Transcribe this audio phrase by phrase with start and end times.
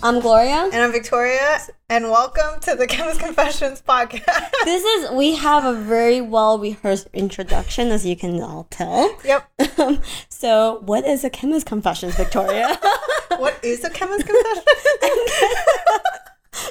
[0.00, 0.70] I'm Gloria.
[0.72, 1.58] And I'm Victoria.
[1.88, 4.50] And welcome to the Chemist Confessions podcast.
[4.64, 9.16] this is, we have a very well rehearsed introduction, as you can all tell.
[9.24, 9.50] Yep.
[9.78, 12.80] Um, so, what is a Chemist Confessions, Victoria?
[13.36, 14.64] what is a Chemist Confession?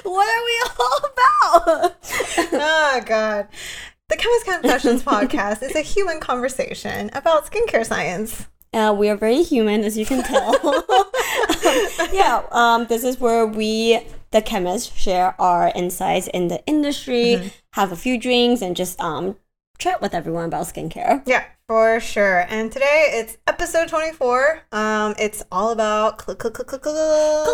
[0.02, 1.96] what are we all about?
[2.52, 3.48] oh, God.
[4.08, 8.46] The Chemist Confessions podcast is a human conversation about skincare science.
[8.72, 10.52] Uh, we are very human, as you can tell.
[12.12, 14.00] yeah, um, this is where we,
[14.30, 17.48] the chemists, share our insights in the industry, mm-hmm.
[17.72, 19.36] have a few drinks, and just um,
[19.78, 21.22] chat with everyone about skincare.
[21.26, 22.40] Yeah, for sure.
[22.48, 24.62] And today it's episode 24.
[24.72, 27.48] Um, it's all about cl- cl- cl- cleansers.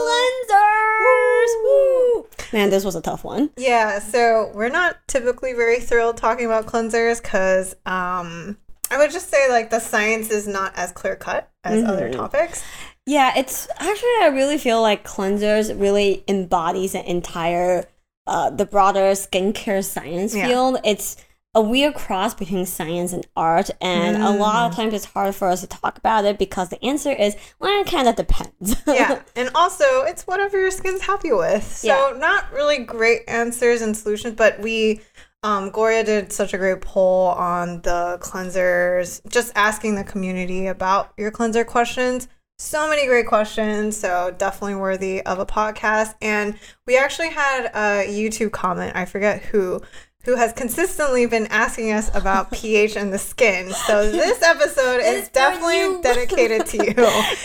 [1.63, 2.27] Woo!
[2.53, 3.51] Man, this was a tough one.
[3.57, 8.57] Yeah, so we're not typically very thrilled talking about cleansers because um,
[8.95, 11.91] I would just say like the science is not as clear cut as mm-hmm.
[11.91, 12.63] other topics.
[13.07, 17.87] Yeah, it's actually I really feel like cleansers really embodies an entire
[18.29, 20.47] uh, the broader skincare science yeah.
[20.47, 20.79] field.
[20.85, 21.17] It's
[21.57, 24.25] a weird cross between science and art, and mm.
[24.25, 24.77] a lot of mm.
[24.77, 27.89] times it's hard for us to talk about it because the answer is well, it
[27.89, 28.77] kind of depends.
[28.87, 31.65] yeah, and also it's whatever your skin's happy with.
[31.65, 32.19] So yeah.
[32.19, 35.01] not really great answers and solutions, but we
[35.45, 41.13] um, Gloria did such a great poll on the cleansers, just asking the community about
[41.19, 42.29] your cleanser questions.
[42.59, 46.15] So many great questions, so definitely worthy of a podcast.
[46.23, 49.83] And we actually had a YouTube comment, I forget who,
[50.25, 53.71] who has consistently been asking us about pH and the skin.
[53.71, 56.95] So this episode is definitely dedicated to you.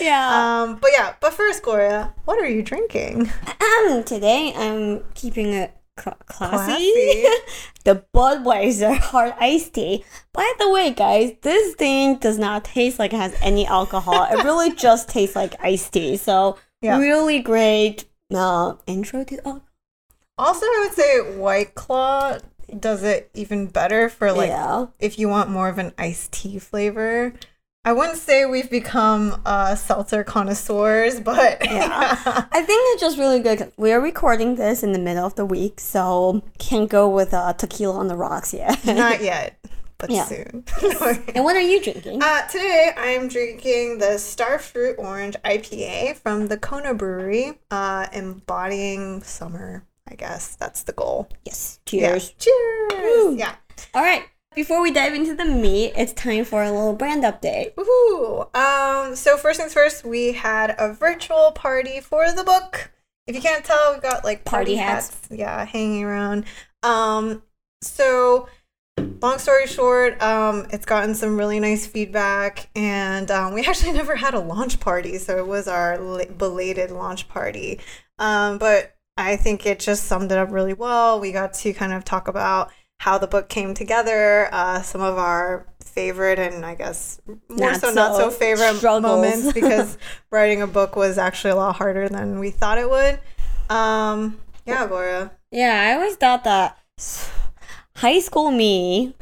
[0.00, 0.62] yeah.
[0.62, 3.30] Um, but yeah, but first, Gloria, what are you drinking?
[3.60, 6.24] Um, today I'm keeping it classy.
[6.26, 7.26] classy.
[7.84, 10.04] the Budweiser hard iced tea.
[10.32, 14.26] By the way, guys, this thing does not taste like it has any alcohol.
[14.30, 16.16] it really just tastes like iced tea.
[16.16, 16.98] So yeah.
[16.98, 19.66] really great uh, intro to alcohol.
[20.38, 22.38] Also, I would say White Claw
[22.78, 24.86] does it even better for like yeah.
[24.98, 27.34] if you want more of an iced tea flavor.
[27.90, 32.46] I wouldn't say we've become uh, seltzer connoisseurs, but yeah.
[32.52, 33.72] I think it's just really good.
[33.76, 37.98] We're recording this in the middle of the week, so can't go with uh, tequila
[37.98, 38.84] on the rocks yet.
[38.86, 39.58] Not yet,
[39.98, 40.24] but yeah.
[40.24, 40.62] soon.
[41.34, 42.22] and what are you drinking?
[42.22, 49.84] Uh, today I'm drinking the Starfruit Orange IPA from the Kona Brewery, uh, embodying summer.
[50.06, 51.28] I guess that's the goal.
[51.44, 51.80] Yes.
[51.86, 52.34] Cheers.
[52.38, 52.44] Yeah.
[52.44, 53.34] Cheers.
[53.36, 53.54] Yeah.
[53.94, 54.26] All right.
[54.56, 57.78] Before we dive into the meat, it's time for a little brand update.
[57.78, 58.46] Ooh.
[58.52, 62.90] Um, so first things first, we had a virtual party for the book.
[63.28, 65.10] If you can't tell, we've got like party, party hats.
[65.10, 66.46] hats, yeah, hanging around.
[66.82, 67.44] Um,
[67.80, 68.48] so
[69.22, 74.16] long story short, um, it's gotten some really nice feedback, and um, we actually never
[74.16, 77.78] had a launch party, so it was our belated launch party.
[78.18, 81.20] Um, but I think it just summed it up really well.
[81.20, 85.16] We got to kind of talk about how the book came together, uh, some of
[85.16, 87.18] our favorite and I guess
[87.48, 89.02] more not so, so not so favorite struggles.
[89.02, 89.96] moments because
[90.30, 93.18] writing a book was actually a lot harder than we thought it would.
[93.74, 95.30] Um, yeah, Gloria.
[95.50, 96.78] Yeah, I always thought that
[97.96, 99.14] high school me,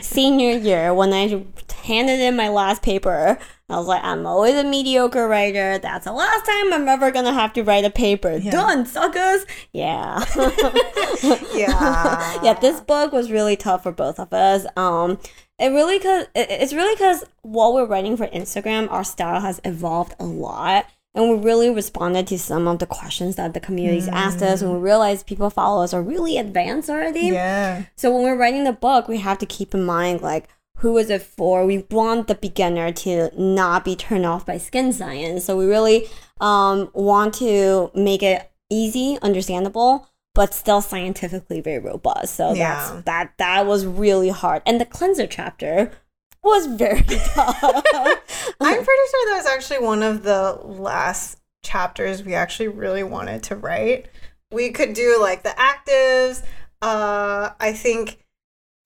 [0.00, 1.44] senior year, when I
[1.86, 3.38] handed in my last paper,
[3.68, 5.78] I was like, I'm always a mediocre writer.
[5.78, 8.36] That's the last time I'm ever gonna have to write a paper.
[8.36, 8.50] Yeah.
[8.50, 9.46] Done, suckers.
[9.72, 10.24] Yeah.
[11.54, 12.38] yeah.
[12.42, 12.58] yeah.
[12.60, 14.66] This book was really tough for both of us.
[14.76, 15.18] Um,
[15.58, 20.14] it really cause it's really cause while we're writing for Instagram, our style has evolved
[20.20, 20.86] a lot.
[21.14, 24.12] And we really responded to some of the questions that the communities mm.
[24.12, 27.28] asked us, and we realized people follow us are really advanced already.
[27.28, 27.84] Yeah.
[27.96, 30.46] So when we're writing the book, we have to keep in mind like
[30.76, 31.64] who is it for?
[31.64, 35.44] We want the beginner to not be turned off by skin science.
[35.44, 36.06] So we really
[36.40, 42.34] um, want to make it easy, understandable, but still scientifically very robust.
[42.34, 42.74] So yeah.
[42.74, 44.62] that's that that was really hard.
[44.66, 45.92] And the cleanser chapter
[46.42, 47.62] was very tough.
[47.64, 53.42] I'm pretty sure that was actually one of the last chapters we actually really wanted
[53.44, 54.08] to write.
[54.52, 56.42] We could do like the actives.
[56.82, 58.18] Uh, I think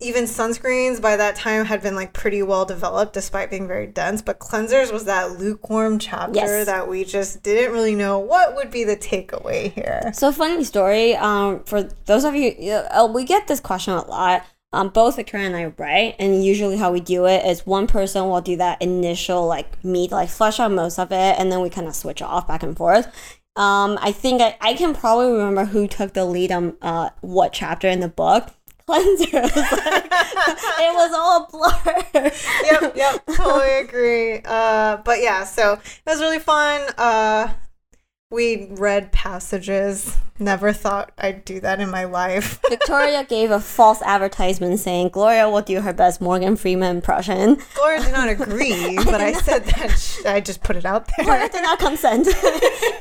[0.01, 4.23] even sunscreens by that time had been like pretty well developed despite being very dense
[4.23, 6.67] but cleansers was that lukewarm chapter yes.
[6.67, 11.15] that we just didn't really know what would be the takeaway here so funny story
[11.17, 12.53] um, for those of you
[12.91, 16.77] uh, we get this question a lot um, both Victoria and I write, and usually
[16.77, 20.61] how we do it is one person will do that initial like meet, like flesh
[20.61, 23.07] out most of it, and then we kind of switch off back and forth.
[23.57, 27.53] Um, I think I, I can probably remember who took the lead on uh, what
[27.53, 28.51] chapter in the book
[28.91, 29.43] cleanser.
[29.51, 30.05] It was, like,
[30.81, 32.31] it was all a blur.
[32.65, 34.41] yep, yep, totally agree.
[34.45, 36.81] Uh, but yeah, so it was really fun.
[36.99, 37.53] Uh,
[38.31, 40.17] we read passages.
[40.39, 42.61] Never thought I'd do that in my life.
[42.71, 47.59] Victoria gave a false advertisement saying Gloria will do her best Morgan Freeman impression.
[47.75, 51.27] Gloria did not agree, but I said that sh- I just put it out there.
[51.27, 52.27] Gloria did not consent,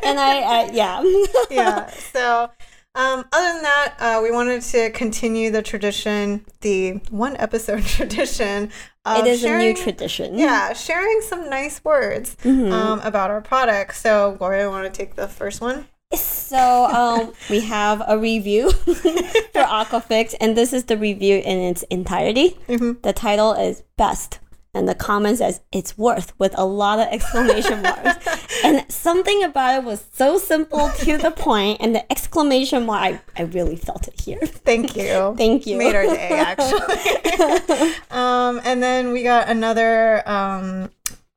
[0.03, 1.03] and I, uh, yeah,
[1.50, 1.89] yeah.
[1.92, 2.50] So
[2.95, 8.71] um, other than that, uh, we wanted to continue the tradition, the one episode tradition.
[9.06, 10.38] It is sharing, a new tradition.
[10.38, 12.71] Yeah, sharing some nice words mm-hmm.
[12.71, 13.95] um, about our product.
[13.95, 15.88] So, Gloria, want to take the first one?
[16.13, 18.94] So um, we have a review for
[19.53, 22.57] Aquafix, and this is the review in its entirety.
[22.68, 23.01] Mm-hmm.
[23.03, 24.39] The title is Best
[24.74, 28.63] and the comment says it's worth with a lot of exclamation marks.
[28.63, 33.21] And something about it was so simple to the point and the exclamation mark I,
[33.42, 34.39] I really felt it here.
[34.39, 35.33] Thank you.
[35.38, 35.77] Thank you.
[35.77, 37.94] Made our day actually.
[38.12, 40.89] Um, and then we got another um,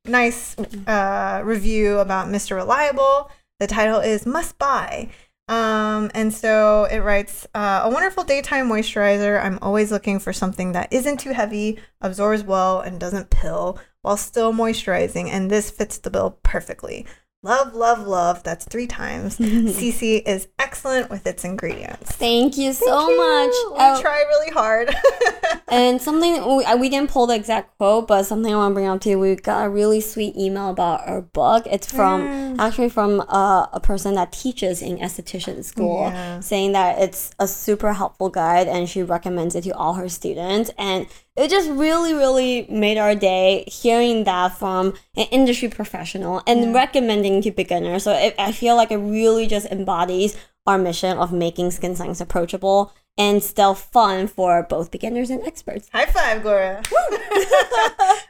[0.05, 0.57] nice
[0.87, 3.29] uh, review about mr reliable.
[3.59, 5.09] The title is must buy
[5.47, 9.43] um, and so it writes uh, a wonderful daytime moisturizer.
[9.43, 14.17] I'm always looking for something that isn't too heavy, absorbs well, and doesn't pill while
[14.17, 15.27] still moisturizing.
[15.27, 17.05] And this fits the bill perfectly.
[17.45, 18.41] Love, love, love.
[18.43, 19.37] That's three times.
[19.39, 22.09] CC is excellent with its ingredients.
[22.13, 23.53] Thank you so Thank much.
[23.71, 24.01] We oh.
[24.01, 24.95] try really hard.
[25.67, 28.87] and something we, we didn't pull the exact quote, but something I want to bring
[28.87, 29.19] up to you.
[29.19, 31.67] We got a really sweet email about our book.
[31.69, 32.59] It's from mm.
[32.59, 36.39] actually from uh, a person that teaches in esthetician school, yeah.
[36.39, 40.71] saying that it's a super helpful guide, and she recommends it to all her students.
[40.77, 46.61] And it just really, really made our day hearing that from an industry professional and
[46.61, 46.73] yeah.
[46.73, 48.03] recommending to beginners.
[48.03, 50.37] So it, I feel like it really just embodies
[50.67, 55.89] our mission of making skin science approachable and still fun for both beginners and experts.
[55.91, 56.81] High five, Gloria.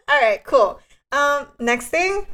[0.10, 0.80] All right, cool.
[1.12, 2.26] Um, next thing,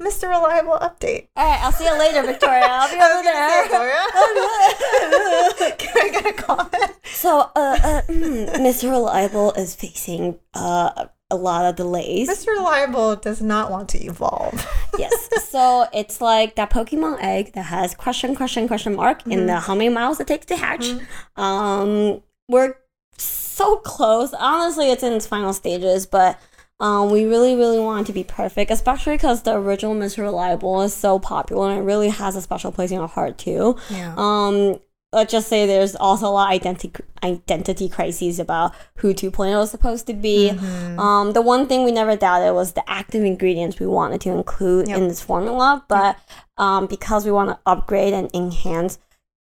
[0.00, 0.28] Mr.
[0.28, 1.26] Reliable update.
[1.34, 2.66] All right, I'll see you later, Victoria.
[2.68, 3.62] I'll be over there.
[3.62, 4.04] Victoria.
[5.78, 6.92] Can I get a comment?
[7.04, 8.82] So, uh, uh, Mr.
[8.82, 12.28] Hmm, Reliable is facing uh, a lot of delays.
[12.28, 12.48] Mr.
[12.48, 14.64] Reliable does not want to evolve.
[14.98, 15.28] yes.
[15.48, 19.32] So it's like that Pokemon egg that has question, question, question mark mm-hmm.
[19.32, 20.86] in the how many miles it takes to hatch.
[20.86, 21.40] Mm-hmm.
[21.40, 22.74] Um, we're
[23.16, 24.32] so close.
[24.34, 26.38] Honestly, it's in its final stages, but
[26.80, 30.18] um, we really, really want it to be perfect, especially because the original Mr.
[30.18, 33.76] Reliable is so popular and it really has a special place in our heart too.
[33.90, 34.14] Yeah.
[34.16, 34.78] Um,
[35.12, 36.92] let's just say there's also a lot of identity
[37.24, 40.50] identity crises about who 2.0 is supposed to be.
[40.50, 41.00] Mm-hmm.
[41.00, 44.88] Um, the one thing we never doubted was the active ingredients we wanted to include
[44.88, 44.98] yep.
[44.98, 46.16] in this formula, but
[46.58, 48.98] um, because we want to upgrade and enhance,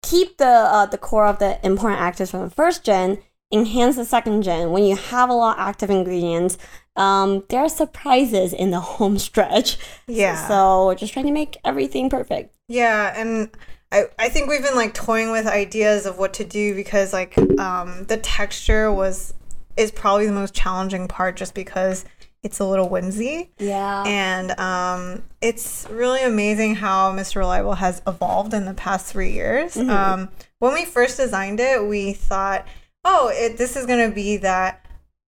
[0.02, 3.20] keep the uh, the core of the important actives from the first gen
[3.54, 6.58] enhance the second gen when you have a lot of active ingredients
[6.96, 9.78] um, there are surprises in the home stretch
[10.08, 13.50] yeah so we're just trying to make everything perfect yeah and
[13.92, 17.38] I, I think we've been like toying with ideas of what to do because like
[17.60, 19.36] um, the texture was
[19.78, 22.04] is probably the most challenging part just because
[22.44, 23.52] it's a little whimsy.
[23.58, 24.04] Yeah.
[24.06, 27.38] And um, it's really amazing how Mr.
[27.38, 29.76] Reliable has evolved in the past three years.
[29.76, 29.90] Mm-hmm.
[29.90, 30.30] Um,
[30.60, 32.68] when we first designed it, we thought
[33.06, 34.86] oh, it, this is gonna be that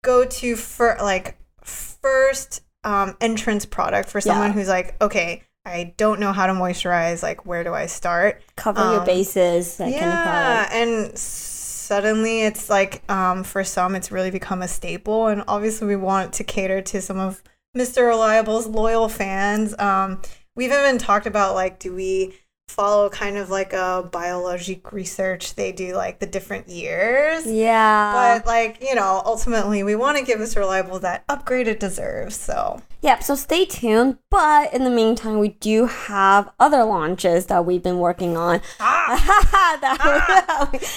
[0.04, 4.54] go to for like first um, entrance product for someone yeah.
[4.54, 7.22] who's like, okay, I don't know how to moisturize.
[7.22, 8.42] Like, where do I start?
[8.56, 9.78] Cover um, your bases.
[9.78, 14.68] That yeah, kind of and suddenly it's like um, for some, it's really become a
[14.68, 17.44] staple, and obviously we want to cater to some of
[17.78, 18.08] Mr.
[18.08, 19.78] Reliable's loyal fans.
[19.80, 20.22] Um,
[20.56, 22.34] we've even talked about like, do we
[22.72, 25.54] follow kind of like a Biologique Recherche.
[25.54, 27.46] They do like the different years.
[27.46, 28.40] Yeah.
[28.40, 32.36] But like, you know, ultimately we want to give this reliable that upgrade it deserves.
[32.36, 34.18] So Yep, so stay tuned.
[34.30, 38.62] But in the meantime, we do have other launches that we've been working on.
[38.80, 40.90] Ah, that ah, surprise!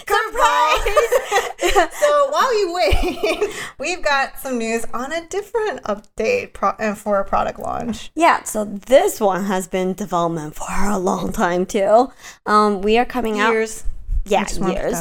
[2.00, 7.20] so while you wait, we've got some news on a different update pro- uh, for
[7.20, 8.10] a product launch.
[8.14, 12.12] Yeah, so this one has been development for a long time too.
[12.44, 13.84] Um, we are coming Years.
[13.84, 13.88] out
[14.32, 14.94] yeah, years.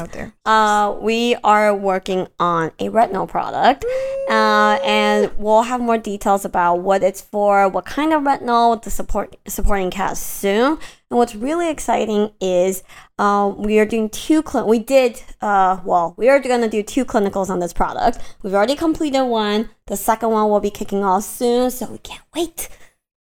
[0.46, 3.86] Uh, we are working on a retinol product,
[4.30, 8.89] uh, and we'll have more details about what it's for, what kind of retinol, the
[8.89, 10.77] support supporting cast soon.
[11.10, 12.84] And what's really exciting is
[13.20, 14.44] uh, we are doing two.
[14.46, 16.15] Cl- we did uh, well.
[16.18, 18.20] We are going to do two clinicals on this product.
[18.42, 19.70] We've already completed one.
[19.88, 22.70] The second one will be kicking off soon, so we can't wait.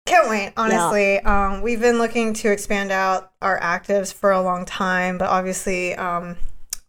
[0.07, 1.15] Can't wait, honestly.
[1.15, 1.47] Yeah.
[1.47, 5.93] Um, we've been looking to expand out our actives for a long time, but obviously
[5.95, 6.37] um,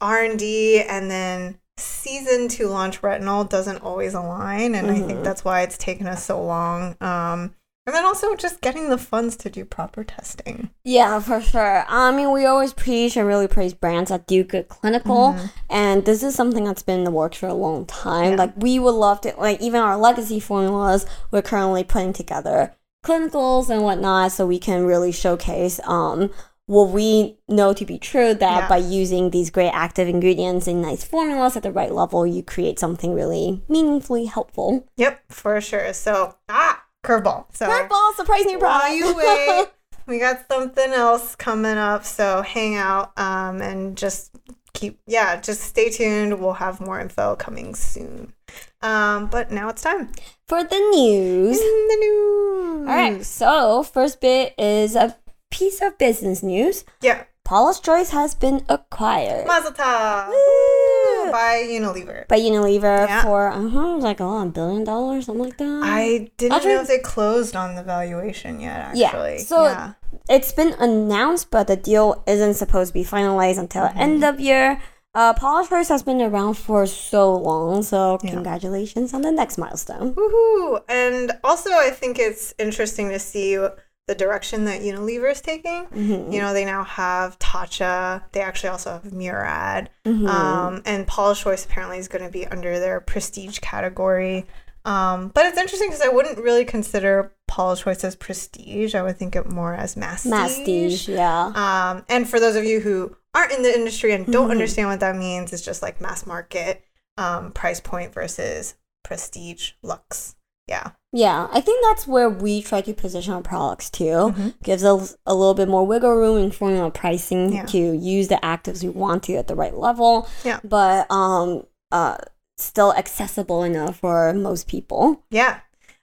[0.01, 4.75] R&D and then season to launch retinol doesn't always align.
[4.75, 4.97] And mm-hmm.
[4.97, 5.23] I think mm-hmm.
[5.23, 6.97] that's why it's taken us so long.
[7.01, 7.55] Um,
[7.87, 10.69] And then also just getting the funds to do proper testing.
[10.85, 11.87] Yeah, for sure.
[11.89, 15.47] I mean, we always preach and really praise brands that do good clinical, Mm-hmm.
[15.71, 18.33] and this is something that's been in the works for a long time.
[18.33, 18.37] Yeah.
[18.37, 23.71] Like, we would love to, like, even our legacy formulas, we're currently putting together clinicals
[23.71, 26.31] and whatnot so we can really showcase um,
[26.67, 28.69] what we know to be true that Yeah.
[28.69, 32.79] by using these great active ingredients and nice formulas at the right level, you create
[32.79, 34.87] something really meaningfully helpful.
[34.97, 35.93] Yep, for sure.
[35.95, 37.47] So, ah, curveball.
[37.55, 38.97] So, Curveball, surprise new while product.
[38.99, 39.69] you wait,
[40.07, 42.05] we got something else coming up.
[42.05, 44.37] So, hang out um, and just
[44.75, 46.39] keep, yeah, just stay tuned.
[46.39, 48.35] We'll have more info coming soon.
[48.83, 50.11] Um, but now it's time.
[50.49, 51.61] For the news.
[51.61, 52.89] In the news.
[52.89, 55.15] All right, so first bit is a
[55.51, 56.85] piece of business news.
[57.03, 57.25] Yeah.
[57.45, 60.29] Paula's Choice has been acquired Mazel tov.
[60.29, 61.33] Woo!
[61.33, 62.29] By Unilever.
[62.29, 63.23] by Unilever Yeah.
[63.23, 65.81] for uh-huh, like oh, a billion dollars, something like that.
[65.85, 69.39] I didn't Actually- know if they closed on the valuation yet, Yeah, actually.
[69.41, 69.93] so- yeah.
[70.29, 73.99] it's been announced, but the deal isn't supposed to be finalized until Mm-hmm.
[74.01, 74.81] end of year.
[75.19, 78.31] Uh, Paula's Choice has been around for so long, so Yeah.
[78.31, 80.15] congratulations on the next milestone.
[80.15, 80.81] Woohoo!
[80.89, 85.87] And also, I think it's interesting to see the direction that Unilever is taking.
[85.87, 86.33] Mhm.
[86.33, 88.23] You know, they now have Tatcha.
[88.31, 89.91] They actually also have Murad.
[90.07, 90.29] Mhm.
[90.29, 94.47] Um, and Paula's Choice apparently is going to be under their prestige category.
[94.85, 98.95] Um, but it's interesting because I wouldn't really consider Paula's Choice as prestige.
[98.95, 100.31] I would think it more as mastige.
[100.31, 101.47] Mastige, yeah.
[101.57, 104.53] Um, and for those of you who aren't in the industry and don't Mhm.
[104.53, 106.83] understand what that means, it's just like mass market
[107.17, 110.35] um, price point versus prestige lux.
[110.69, 110.91] Yeah.
[111.13, 114.05] Yeah, I think that's where we try to position our products too.
[114.37, 114.55] Mhm.
[114.63, 117.65] Gives us a little bit more wiggle room in formula pricing Yeah.
[117.67, 120.29] to use the actives we want to at the right level.
[120.45, 120.61] Yeah.
[120.63, 122.19] But um uh
[122.59, 125.23] still accessible enough for most people.
[125.31, 125.61] Yeah.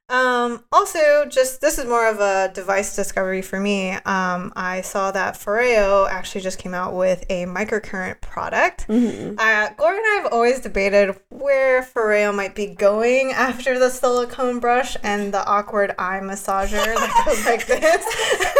[0.08, 3.92] Um, also, just this is more of a device discovery for me.
[3.92, 8.84] Um, I saw that Foreo actually just came out with a microcurrent product.
[8.84, 13.90] hmm Uh, Gloria and I have always debated where Foreo might be going after the
[13.90, 18.06] silicone brush and the awkward eye massager that goes like this.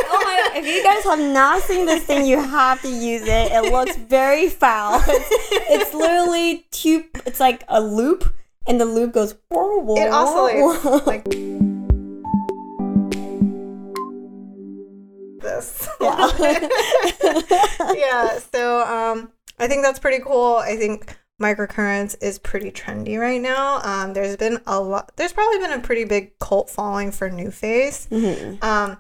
[0.10, 3.52] Oh my if you guys have not seen this thing, you have to use it.
[3.52, 5.00] It looks very foul.
[5.08, 5.30] It's,
[5.70, 8.34] it's literally two it's like a loop
[8.68, 9.96] and the loop goes horrible.
[9.98, 11.24] It oscillates like
[15.42, 15.88] this.
[16.02, 16.30] Yeah.
[17.96, 18.40] yeah.
[18.54, 20.56] So um, I think that's pretty cool.
[20.56, 23.82] I think microcurrents is pretty trendy right now.
[23.84, 25.12] Um, there's been a lot.
[25.16, 28.08] There's probably been a pretty big cult following for NuFace.
[28.10, 28.64] Mhm.
[28.64, 28.98] Um,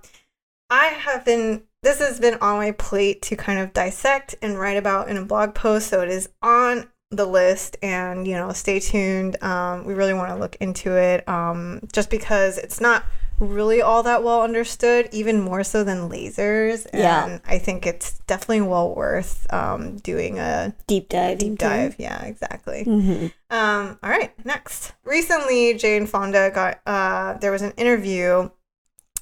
[0.69, 1.63] I have been.
[1.83, 5.25] This has been on my plate to kind of dissect and write about in a
[5.25, 5.87] blog post.
[5.87, 9.41] So it is on the list, and you know, stay tuned.
[9.43, 13.03] Um, we really want to look into it, um, just because it's not
[13.39, 16.85] really all that well understood, even more so than lasers.
[16.93, 17.39] And Yeah.
[17.45, 21.39] I think it's definitely well worth um, doing a Deep dive.
[21.39, 21.95] deep dive.
[21.99, 22.83] Yeah, exactly.
[22.85, 24.93] hmm Um, all right, next.
[25.03, 28.49] Recently, Jane Fonda got uh, there was an interview,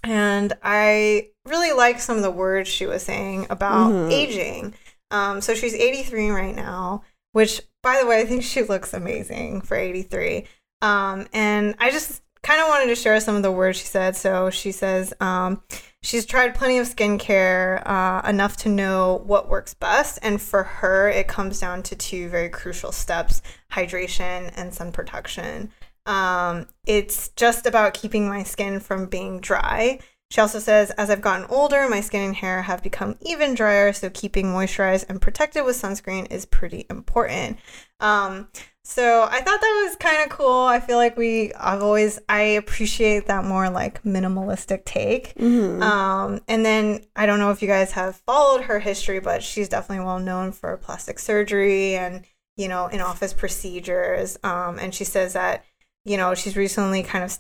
[0.03, 4.11] and I really liked some of the words she was saying about Mhm.
[4.11, 4.73] aging.
[5.11, 7.03] Um, so she's 83 right now,
[7.33, 10.45] which, by the way, I think she looks amazing for 83.
[10.81, 14.15] Um, and I just kind of wanted to share some of the words she said.
[14.15, 15.61] So she says um,
[16.01, 20.19] she's tried plenty of skincare, uh, enough to know what works best.
[20.21, 25.71] And for her, it comes down to two very crucial steps hydration and sun protection.
[26.05, 29.99] Um, it's just about keeping my skin from being dry.
[30.31, 33.93] She also says, as I've gotten older, my skin and hair have become even drier,
[33.93, 37.59] so keeping moisturized and protected with sunscreen is pretty important.
[37.99, 38.47] Um,
[38.83, 40.63] so I thought that was kind of cool.
[40.63, 45.35] I feel like we, I've always, I appreciate that more like minimalistic take.
[45.37, 49.43] hmm Um, and then I don't know if you guys have followed her history, but
[49.43, 52.25] she's definitely well known for plastic surgery and
[52.57, 54.37] you know in office procedures.
[54.43, 55.63] Um, and she says that
[56.05, 57.37] you know she's recently kind of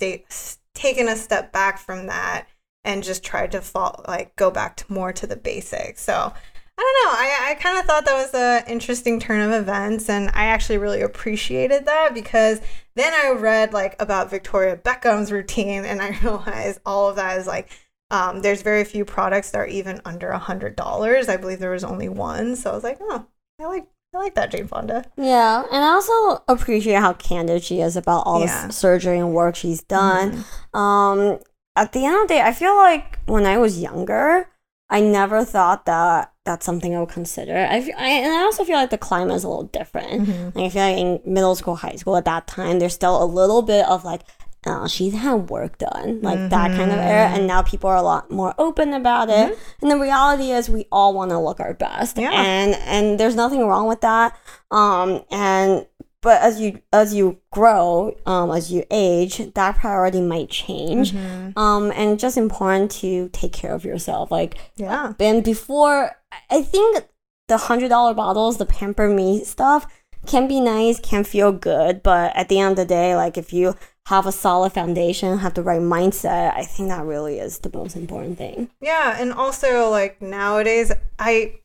[0.73, 2.47] taken a step back from that
[2.85, 6.01] and just tried to fall like go back to more to the basics.
[6.01, 6.33] So.
[6.75, 7.19] I don't know.
[7.19, 10.79] I, I kind of thought that was an interesting turn of events, and I actually
[10.79, 12.61] really appreciated that because
[12.95, 17.45] then I read like about Victoria Beckham's routine, and I realized all of that is
[17.45, 17.69] like
[18.09, 21.29] um, there's very few products that are even under a hundred dollars.
[21.29, 23.27] I believe there was only one, so I was like, oh,
[23.61, 23.85] I like
[24.15, 25.05] I like that Jane Fonda.
[25.15, 28.47] Yeah, and I also appreciate how candid she is about all Yeah.
[28.57, 28.67] Mm-hmm.
[28.69, 30.43] the surgery and work she's done.
[30.73, 31.37] Um,
[31.75, 34.49] at the end of the day, I feel like when I was younger,
[34.89, 37.55] I never thought that that's something I would consider.
[37.57, 40.27] I, fe- I and I also feel like the climate is a little different.
[40.27, 40.55] Mhm.
[40.55, 43.25] Like I feel like in middle school, high school at that time, there's still a
[43.25, 44.21] little bit of like
[44.65, 46.49] uh, she's had work done, like mm-hmm.
[46.49, 47.29] that kind of era.
[47.29, 49.51] And now people are a lot more open about it.
[49.51, 49.61] Mm-hmm.
[49.81, 52.31] And the reality is, we all want to look our best, yeah.
[52.31, 54.37] and and there's nothing wrong with that.
[54.71, 55.85] Um, and
[56.23, 61.11] but as you as you grow, um, as you age, that priority might change.
[61.11, 61.59] Mm-hmm.
[61.59, 64.31] Um, and just important to take care of yourself.
[64.31, 66.11] Like yeah, and before,
[66.49, 67.05] I think
[67.49, 69.85] the hundred dollar bottles, the Pamper Me stuff
[70.25, 73.51] can be nice, can feel good, but at the end of the day, like if
[73.51, 73.75] you
[74.07, 77.97] have a solid foundation, have the right mindset, I think that really is the most
[77.97, 78.69] important thing.
[78.81, 81.59] Yeah, and also like nowadays I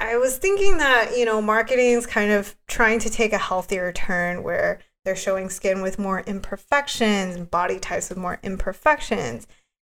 [0.00, 3.92] I was thinking that, you know, marketing is kind of trying to take a healthier
[3.92, 9.46] turn where they're showing skin with more imperfections and body types with more imperfections.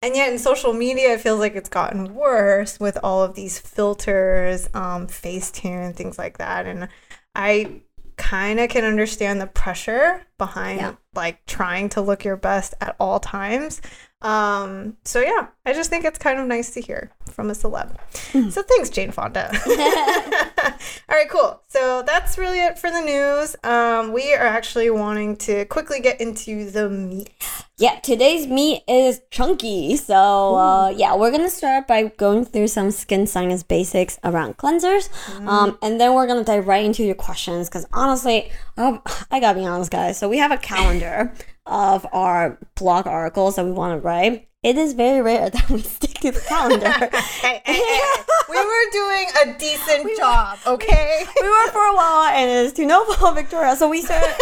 [0.02, 3.58] And yet in social media, it feels like it's gotten worse with all of these
[3.58, 6.66] filters, um, Facetune, things like that.
[6.66, 6.90] And
[7.34, 7.84] I
[8.18, 10.96] kind of can understand the pressure behind yeah.
[11.16, 13.82] like trying to look your best at all times.
[14.24, 17.96] Um, so yeah, I just think it's kind of nice to hear from a celeb.
[18.32, 18.50] Hmm.
[18.50, 19.52] so thanks, Jane Fonda.
[21.10, 21.62] all right, cool.
[21.68, 23.56] So that's really it for the news.
[23.64, 27.32] Um, we are actually wanting to quickly get into the meat.
[27.78, 29.98] Yeah, today's meat is chunky.
[29.98, 35.10] So uh, yeah, we're gonna start by going through some skin science basics around cleansers,
[35.10, 35.48] mm.
[35.48, 37.68] um, and then we're gonna dive right into your questions.
[37.68, 39.02] Because honestly, I'll,
[39.32, 40.18] I gotta be honest, guys.
[40.18, 41.34] So we have a calendar
[41.66, 45.82] of our blog articles that we want to write, it is very rare that we
[45.82, 46.90] stick to the calendar.
[47.42, 48.02] hey, hey, hey,
[48.50, 51.26] we were doing a decent we job, were, okay?
[51.42, 53.76] We were for a while, and it's to no fault Victoria.
[53.76, 54.36] So we started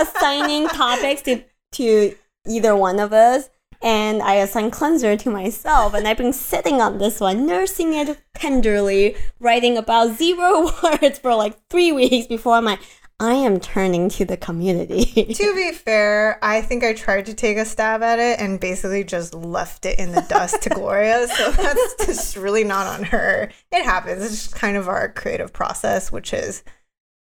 [0.00, 1.42] assigning topics to
[1.72, 2.14] to
[2.46, 3.50] either one of us,
[3.82, 8.18] and I assigned cleanser to myself, and I've been sitting on this one, nursing it
[8.34, 12.80] tenderly, writing about zero words for like three weeks before I'm like,
[13.18, 15.04] I am turning to the community.
[15.34, 19.04] to be fair, I think I tried to take a stab at it and basically
[19.04, 21.26] just left it in the dust to Gloria.
[21.28, 23.50] So that's just really not on her.
[23.72, 24.22] It happens.
[24.22, 26.62] It's just kind of our creative process, which is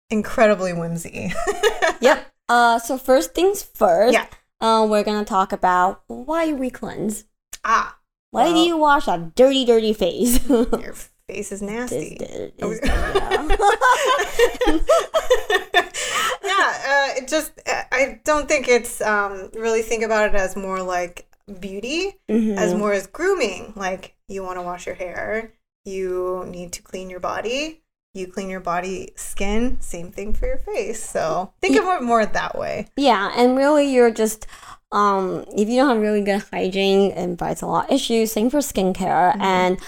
[0.10, 1.34] incredibly whimsy.
[2.02, 2.30] yep.
[2.50, 4.14] Uh, so first things first.
[4.14, 4.28] Yeah.
[4.60, 7.26] Uh, we're gonna talk about why we cleanse.
[7.64, 7.98] Ah.
[8.32, 10.48] Why well, do you wash that dirty, dirty face?
[10.50, 10.94] your
[11.28, 12.18] face is nasty.
[12.20, 12.80] Is, is,
[16.44, 20.82] yeah, uh, it just I don't think it's um, really think about it as more
[20.82, 21.28] like
[21.60, 22.58] beauty, mm-hmm.
[22.58, 23.74] as more as grooming.
[23.76, 27.82] Like you want to wash your hair, you need to clean your body.
[28.14, 31.04] You clean your body skin, same thing for your face.
[31.04, 32.88] So think of it more that way.
[32.96, 34.48] Yeah, and really you're just
[34.94, 38.32] um if you don't have really good hygiene, it invites a lot of issues.
[38.32, 39.34] Same for skincare.
[39.34, 39.42] Mm-hmm.
[39.42, 39.80] And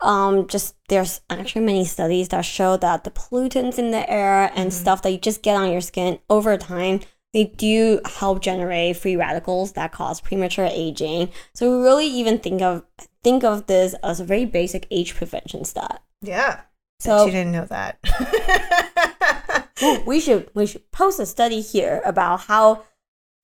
[0.00, 4.70] um just there's actually many studies that show that the pollutants in the air and
[4.70, 4.80] mm-hmm.
[4.82, 7.00] stuff that you just get on your skin over time
[7.36, 11.28] they do help generate free radicals that cause premature aging.
[11.54, 12.82] So we really even think of
[13.22, 16.02] think of this as a very basic age prevention stat.
[16.22, 16.62] Yeah.
[16.98, 17.98] So you didn't know that.
[20.06, 22.84] We should we should post a study here about how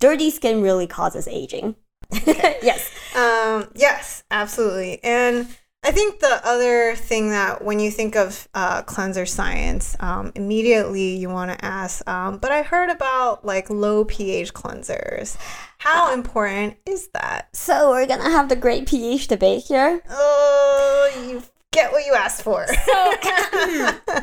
[0.00, 1.76] dirty skin really causes aging.
[2.14, 2.58] Okay.
[2.62, 2.90] yes.
[3.14, 5.04] Um yes absolutely.
[5.04, 5.46] And
[5.84, 11.16] I think the other thing that when you think of uh, cleanser science, um, immediately
[11.16, 15.36] you want to ask, um, but I heard about like low pH cleansers.
[15.78, 17.48] How important is that?
[17.56, 20.00] So we're going to have the great pH debate here.
[20.08, 21.42] Oh, you
[21.72, 22.66] get what you asked for.
[22.66, 23.14] So,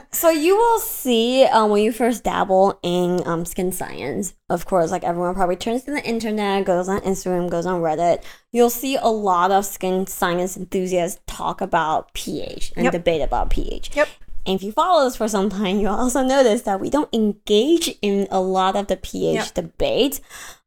[0.12, 4.91] so you will see um, when you first dabble in um, skin science, of course,
[4.91, 8.23] like everyone probably turns to the internet, goes on Instagram, goes on Reddit.
[8.51, 12.93] You'll see a lot of skin science enthusiasts talk about pH and yep.
[12.93, 13.95] debate about pH.
[13.95, 14.07] Yep.
[14.45, 17.95] And if you follow us for some time, you'll also notice that we don't engage
[18.01, 19.53] in a lot of the pH yep.
[19.53, 20.21] debate.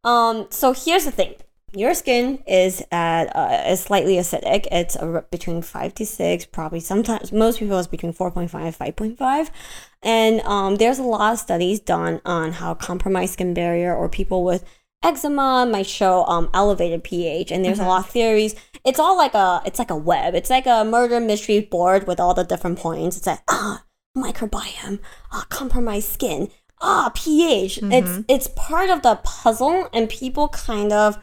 [0.05, 1.35] Um, so here's the thing
[1.75, 4.67] your skin is at uh, is slightly acidic.
[4.71, 9.51] It's a, between five to six, probably sometimes most people is between 4.5 5.5.
[10.03, 14.45] And um, there's a lot of studies done on how compromised skin barrier or people
[14.45, 14.65] with
[15.03, 17.51] eczema might show um, elevated pH.
[17.51, 17.87] And there's mm-hmm.
[17.87, 18.55] a lot of theories.
[18.85, 20.35] It's all like a it's like a web.
[20.35, 23.17] It's like a murder mystery board with all the different points.
[23.17, 23.85] It's like ah
[24.17, 24.99] microbiome,
[25.33, 26.51] ah compromised skin,
[26.83, 27.77] ah pH.
[27.77, 27.93] Mm-hmm.
[27.93, 31.19] It's it's part of the puzzle, and people kind of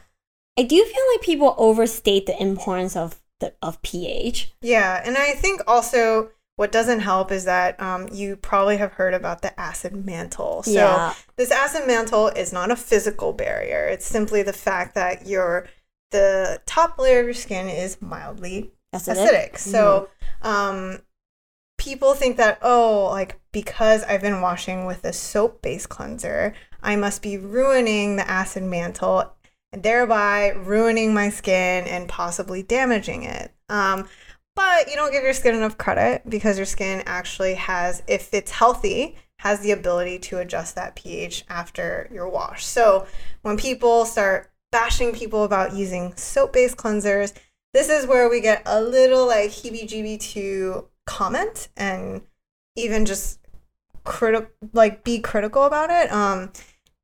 [0.60, 4.54] I do feel like people overstate the importance of the of pH.
[4.62, 9.14] Yeah, and I think also what doesn't help is that um, you probably have heard
[9.14, 10.64] about the acid mantle.
[10.64, 11.14] So yeah.
[11.38, 13.86] this acid mantle is not a physical barrier.
[13.86, 15.70] It's simply the fact that your
[16.12, 19.54] the top layer of your skin is mildly acidic.
[19.54, 19.58] acidic.
[19.58, 20.10] So
[20.44, 20.48] mm-hmm.
[20.48, 21.02] um,
[21.78, 27.22] people think that oh, like because I've been washing with a soap-based cleanser, I must
[27.22, 29.32] be ruining the acid mantle
[29.72, 33.52] thereby ruining my skin and possibly damaging it.
[33.70, 34.08] Um,
[34.56, 38.52] but you don't give your skin enough credit because your skin actually has, if it's
[38.52, 42.66] healthy, has the ability to adjust that pH after your wash.
[42.66, 43.08] So
[43.42, 47.34] when people start bashing people about using soap based cleansers,
[47.74, 52.22] this is where we get a little like heebie jeebie to comment and
[52.76, 53.40] even just
[54.04, 56.52] critical like be critical about it um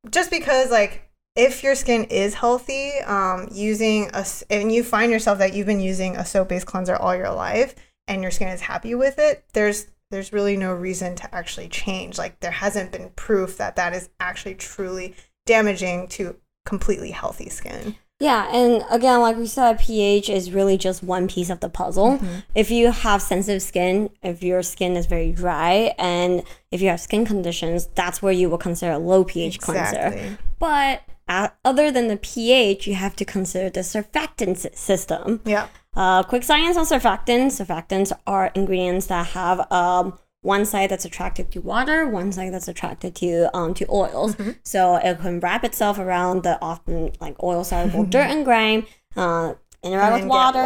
[0.10, 1.05] just because like
[1.36, 5.80] if your skin is healthy um using a and you find yourself that you've been
[5.80, 7.76] using a soap based cleanser all your life
[8.08, 12.17] and your skin is happy with it there's there's really no reason to actually change
[12.17, 15.13] like there hasn't been proof that that is actually truly
[15.45, 21.04] damaging to completely healthy skin yeah, and again, like we said, pH is really just
[21.04, 22.12] one piece of the puzzle.
[22.12, 22.39] Mm-hmm.
[22.56, 27.02] If you have sensitive skin, if your skin is very dry, and if you have
[27.02, 30.00] skin conditions, that's where you will consider a low pH exactly.
[30.00, 30.38] cleanser.
[30.60, 35.42] But uh, other than the pH, you have to consider the surfactant system.
[35.46, 35.68] Yeah.
[35.96, 37.60] Uh, quick science on surfactants.
[37.60, 42.68] Surfactants are ingredients that have um, one side that's attracted to water, one side that's
[42.68, 44.36] attracted to um to oils.
[44.36, 44.52] Mm-hmm.
[44.64, 48.86] So it can wrap itself around the often like oil soluble dirt and grime,
[49.16, 50.60] uh, interact with water,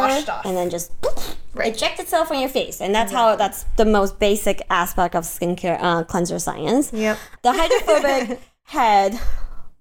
[0.44, 0.92] and then just
[1.54, 1.74] right.
[1.74, 2.80] eject itself from your face.
[2.80, 6.92] And that's how that's the most basic aspect of skincare uh, cleanser science.
[6.92, 7.18] Yep.
[7.42, 9.18] The hydrophobic head.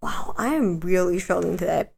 [0.02, 1.90] Wow, I am really struggling today.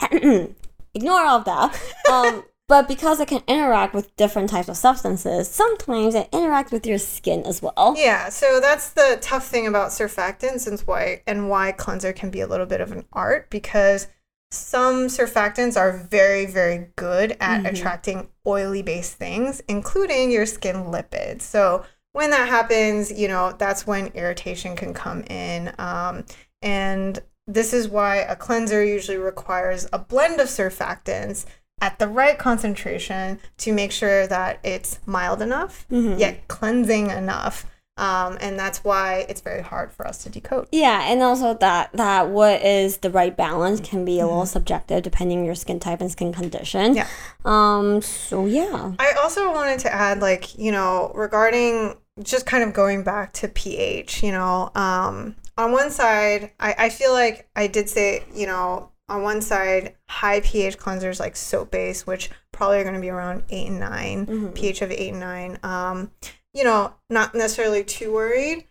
[0.94, 1.80] Ignore all of that.
[2.10, 6.86] Um, but because it can interact with different types of substances, sometimes it interacts with
[6.86, 7.94] your skin as well.
[7.96, 12.40] Yeah, so that's the tough thing about surfactants and why and why cleanser can be
[12.40, 14.08] a little bit of an art because
[14.52, 17.66] some surfactants are very very good at mm-hmm.
[17.66, 21.42] attracting oily based things, including your skin lipids.
[21.42, 25.72] So when that happens, you know, that's when irritation can come in.
[25.78, 26.24] Um,
[26.62, 31.46] and this is why a cleanser usually requires a blend of surfactants
[31.80, 36.18] at the right concentration to make sure that it's mild enough mm-hmm.
[36.18, 37.66] yet cleansing enough
[38.00, 40.68] um, and that's why it's very hard for us to decode.
[40.72, 44.46] Yeah, and also that that what is the right balance can be a little mm-hmm.
[44.46, 46.94] subjective depending on your skin type and skin condition.
[46.94, 47.06] Yeah.
[47.44, 48.00] Um.
[48.00, 48.92] So yeah.
[48.98, 53.48] I also wanted to add, like, you know, regarding just kind of going back to
[53.48, 54.22] pH.
[54.22, 58.90] You know, um, on one side, I I feel like I did say, you know,
[59.08, 63.10] on one side, high pH cleansers like soap base, which probably are going to be
[63.10, 64.48] around eight and 9 mm-hmm.
[64.50, 65.58] pH of eight and nine.
[65.62, 66.12] Um,
[66.54, 68.66] you know, not necessarily too worried,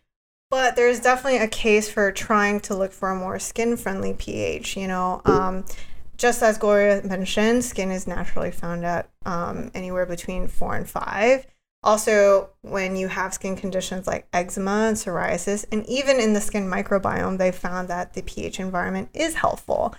[0.50, 4.78] but there's definitely a case for trying to look for a more skin friendly pH.
[4.78, 5.66] You know, um,
[6.18, 11.46] just as Gloria mentioned, skin is naturally found at um, anywhere between four and five.
[11.82, 16.68] Also, when you have skin conditions like eczema and psoriasis, and even in the skin
[16.68, 19.96] microbiome, they found that the pH environment is helpful.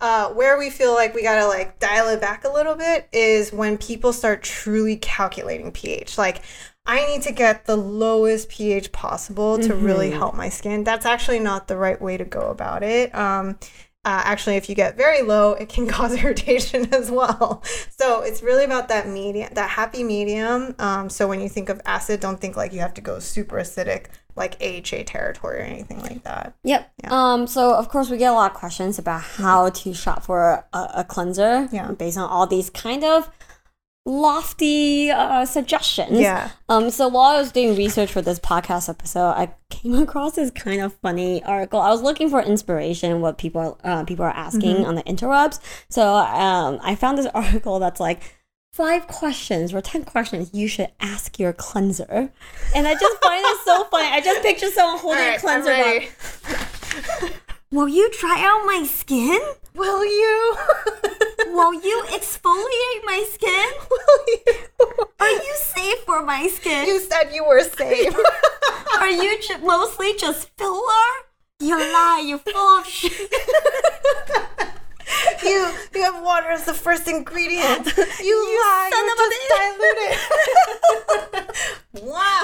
[0.00, 3.52] Uh, where we feel like we gotta like dial it back a little bit is
[3.52, 6.18] when people start truly calculating pH.
[6.18, 6.42] Like,
[6.84, 9.84] I need to get the lowest pH possible to mm-hmm.
[9.84, 10.82] really help my skin.
[10.82, 13.14] That's actually not the right way to go about it.
[13.14, 13.58] Um,
[14.04, 17.62] uh, actually, if you get very low, it can cause irritation as well.
[17.90, 20.74] So it's really about that medium, that happy medium.
[20.78, 23.56] Um, so when you think of acid, don't think like you have to go super
[23.56, 26.54] acidic like AHA territory or anything like that.
[26.64, 26.92] Yep.
[27.04, 27.08] Yeah.
[27.10, 27.46] Um.
[27.46, 30.90] So of course we get a lot of questions about how to shop for a,
[30.96, 31.68] a cleanser.
[31.70, 31.92] Yeah.
[31.92, 33.30] Based on all these kind of
[34.04, 36.18] lofty uh, suggestions.
[36.18, 36.50] Yeah.
[36.68, 36.90] Um.
[36.90, 40.80] So while I was doing research for this podcast episode, I came across this kind
[40.80, 41.80] of funny article.
[41.80, 44.84] I was looking for inspiration, what people uh, people are asking mm-hmm.
[44.84, 45.60] on the interwebs.
[45.88, 48.22] So um, I found this article that's like
[48.72, 52.32] five questions or 10 questions you should ask your cleanser.
[52.74, 54.08] And I just find it so funny.
[54.08, 57.30] I just picture someone holding right, a cleanser.
[57.70, 59.40] Will you try out my skin?
[59.74, 60.56] Will you?
[61.46, 63.70] Will you exfoliate my skin?
[63.90, 65.06] Will you?
[65.20, 66.86] Are you safe for my skin?
[66.86, 68.16] You said you were safe.
[69.00, 71.08] Are you mostly just filler?
[71.60, 73.30] You lie, you're full of shit
[75.42, 77.86] you you have water as the first ingredient.
[77.96, 78.90] You, you lie.
[78.92, 79.38] You just
[81.42, 82.04] diluted.
[82.04, 82.42] wow.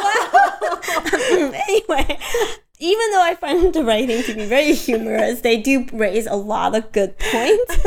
[1.69, 2.19] anyway,
[2.81, 6.75] even though I find the writing to be very humorous, they do raise a lot
[6.75, 7.79] of good points.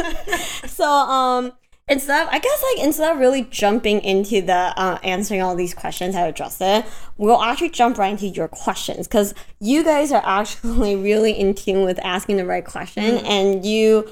[0.73, 1.53] so um
[1.87, 5.73] instead of, I guess like instead of really jumping into the uh, answering all these
[5.73, 6.85] questions how to address it,
[7.17, 11.83] we'll actually jump right into your questions because you guys are actually really in tune
[11.83, 13.25] with asking the right question mm.
[13.25, 14.09] and you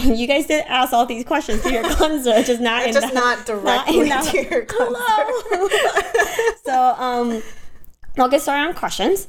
[0.00, 3.14] you guys did ask all these questions to your cleanser, just not in just the,
[3.14, 4.94] not directly not to your cleanser.
[6.64, 7.42] so um,
[8.16, 9.26] I'll get started on questions.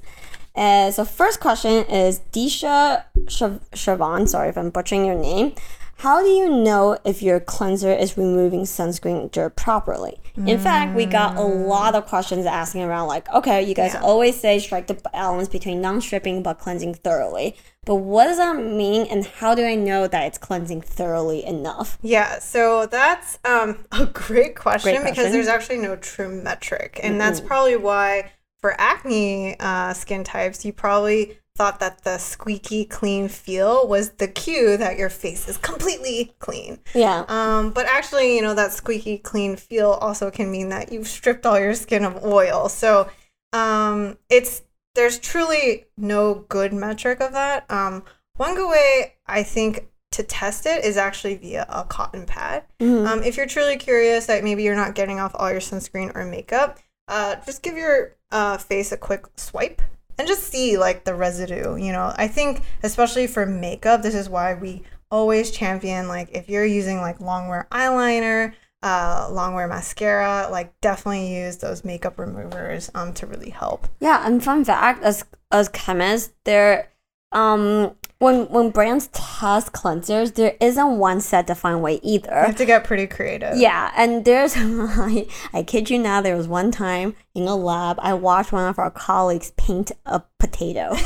[0.59, 4.27] Uh, so first question is Disha Shavan.
[4.27, 5.53] Sorry if I'm butchering your name.
[5.99, 10.17] how do you know if your cleanser is removing sunscreen dirt properly?
[10.47, 13.99] In fact, we got a lot of questions asking around like, okay, you guys Yeah.
[14.01, 17.57] always say strike the balance between non-stripping but cleansing thoroughly.
[17.85, 21.97] But what does that mean and how do I know that it's cleansing thoroughly enough?
[22.01, 26.99] Yeah, so that's um, a great question, Great because there's actually no true metric.
[27.03, 32.85] And that's probably why for acne uh, skin types, you probably thought that the squeaky
[32.85, 36.79] clean feel was the cue that your face is completely clean.
[36.95, 37.25] Yeah.
[37.27, 41.45] Um, but actually, you know, that squeaky clean feel also can mean that you've stripped
[41.45, 42.69] all your skin of oil.
[42.69, 43.09] So
[43.51, 44.61] um, it's
[44.95, 47.69] there's truly no good metric of that.
[47.69, 48.03] Um,
[48.37, 52.63] one good way I think to test it is actually via a cotton pad.
[52.79, 53.05] Mhm.
[53.05, 56.25] Um, if you're truly curious that maybe you're not getting off all your sunscreen or
[56.25, 59.81] makeup, uh, just give your uh, face a quick swipe
[60.17, 61.75] and just see like the residue.
[61.75, 66.49] You know, I think especially for makeup, this is why we always champion like if
[66.49, 72.19] you're using like long wear eyeliner, uh, long wear mascara, like definitely use those makeup
[72.19, 73.87] removers um, to really help.
[73.99, 76.89] Yeah, and fun fact, as as chemists, there
[77.31, 82.29] um when when brands test cleansers, there isn't one set defined way either.
[82.29, 83.57] You have to get pretty creative.
[83.57, 87.97] Yeah, and there's I, I kid you not, there was one time in a lab
[88.01, 90.91] I watched one of our colleagues paint a potato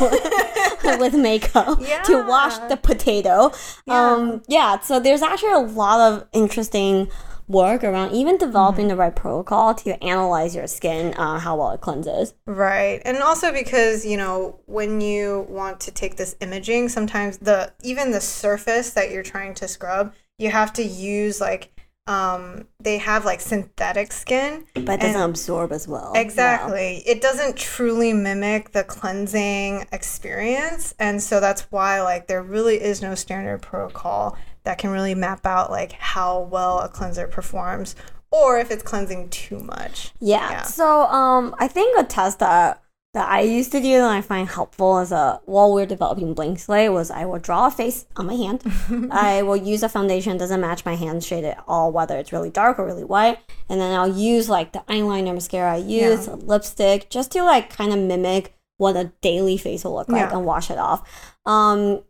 [1.00, 3.52] with makeup to wash the potato.
[3.86, 4.12] Yeah.
[4.12, 7.10] Um yeah, so there's actually a lot of interesting
[7.48, 11.82] work around even developing the right protocol to analyze your skin, uh, how well it
[11.82, 12.34] cleanses.
[12.46, 13.02] Right.
[13.06, 18.12] And also because, you know, when you want to take this imaging, sometimes the even
[18.12, 21.70] the surface that you're trying to scrub, you have to use like
[22.06, 24.66] um they have like synthetic skin.
[24.74, 26.12] But it doesn't absorb as well.
[26.16, 27.02] Exactly.
[27.06, 30.94] It doesn't truly mimic the cleansing experience.
[31.00, 35.46] And so that's why like there really is no standard protocol that can really map
[35.46, 37.96] out like how well a cleanser performs
[38.32, 40.12] or if it's cleansing too much.
[40.20, 40.50] Yeah.
[40.50, 40.62] Yeah.
[40.64, 42.80] So um, I think a test that
[43.14, 46.58] that I used to do and I find helpful as a while we're developing blank
[46.58, 48.64] slate was I will draw a face on my hand.
[49.12, 52.34] I will use a foundation that doesn't match my hand shade at all, whether it's
[52.34, 53.38] really dark or really white,
[53.70, 57.70] and then I'll use like the eyeliner mascara I use, a lipstick, just to like
[57.70, 60.36] kind of mimic what a daily face will look like Yeah.
[60.36, 61.08] and wash it off.
[61.46, 62.02] Um,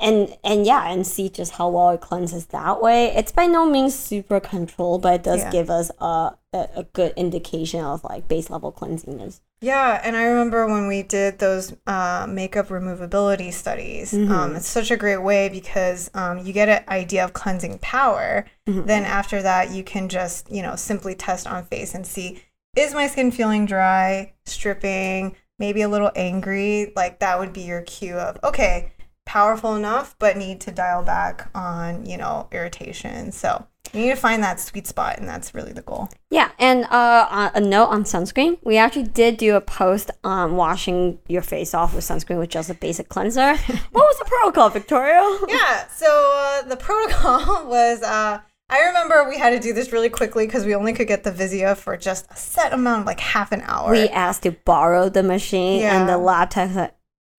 [0.00, 3.06] and and yeah, and see just how well it cleanses that way.
[3.14, 5.50] It's by no means super controlled, but it does Yeah.
[5.50, 9.40] give us a, a good indication of like base level cleansiness.
[9.62, 14.14] Yeah, and I remember when we did those uh, makeup removability studies.
[14.14, 18.46] Um, it's such a great way because um, you get an idea of cleansing power.
[18.66, 22.42] Then after that, you can just you know simply test on face and see
[22.76, 26.92] is my skin feeling dry, stripping, maybe a little angry.
[26.96, 28.92] Like that would be your cue of okay,
[29.30, 33.30] powerful enough, but need to dial back on you know irritation.
[33.32, 36.08] So you need to find that sweet spot, and that's really the goal.
[36.30, 38.58] Yeah, and uh, a note on sunscreen.
[38.64, 42.70] We actually did do a post on washing your face off with sunscreen with just
[42.70, 43.56] a basic cleanser.
[43.92, 45.22] what was the protocol, Victoria?
[45.48, 50.08] yeah so uh, the protocol was uh, i remember we had to do this really
[50.08, 53.50] quickly because we only could get the VISIA for just a set amount like half
[53.52, 56.16] an hour We asked to borrow the machine, and the Yeah.
[56.30, 56.94] lab tech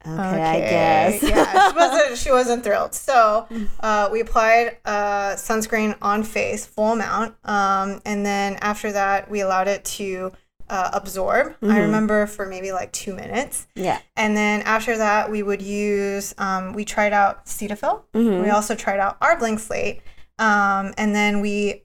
[0.06, 3.48] said, "Okay, I guess." yeah she wasn't she wasn't thrilled so
[3.82, 9.42] uh, we applied uh, sunscreen on face full amount um, and then after that we
[9.42, 10.32] allowed it to
[10.70, 14.00] uh, absorb i remember for maybe like two minutes yeah.
[14.16, 18.04] and then after that, we would use, um, we tried out Cetaphil.
[18.14, 18.44] Mhm.
[18.44, 20.02] We also tried out our blank slate.
[20.40, 21.84] Um, and then we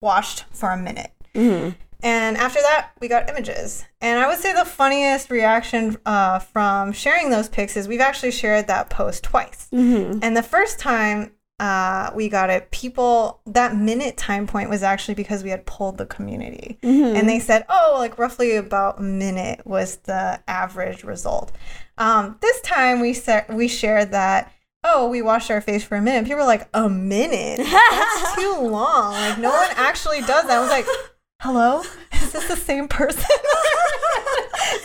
[0.00, 1.10] washed for a minute.
[1.34, 1.74] Mhm.
[2.04, 3.84] And after that, we got images.
[4.02, 8.30] And I would say the funniest reaction uh, from sharing those pics is we've actually
[8.32, 9.68] shared that post twice.
[9.72, 10.20] Mhm.
[10.22, 15.14] And the first time uh, we got it, people, that minute time point was actually
[15.14, 16.78] because we had pulled the community.
[16.82, 17.16] Mhm.
[17.16, 21.52] And they said, oh, like roughly about a minute was the average result.
[21.96, 26.02] Um, this time we said we shared that, oh, we washed our face for a
[26.02, 26.24] minute.
[26.24, 27.58] People were like, a minute?
[27.64, 29.12] That's too long.
[29.14, 30.58] Like, no one actually does that.
[30.58, 30.86] I was like,
[31.44, 31.82] hello?
[32.12, 33.20] Is this the same person?
[33.20, 33.28] so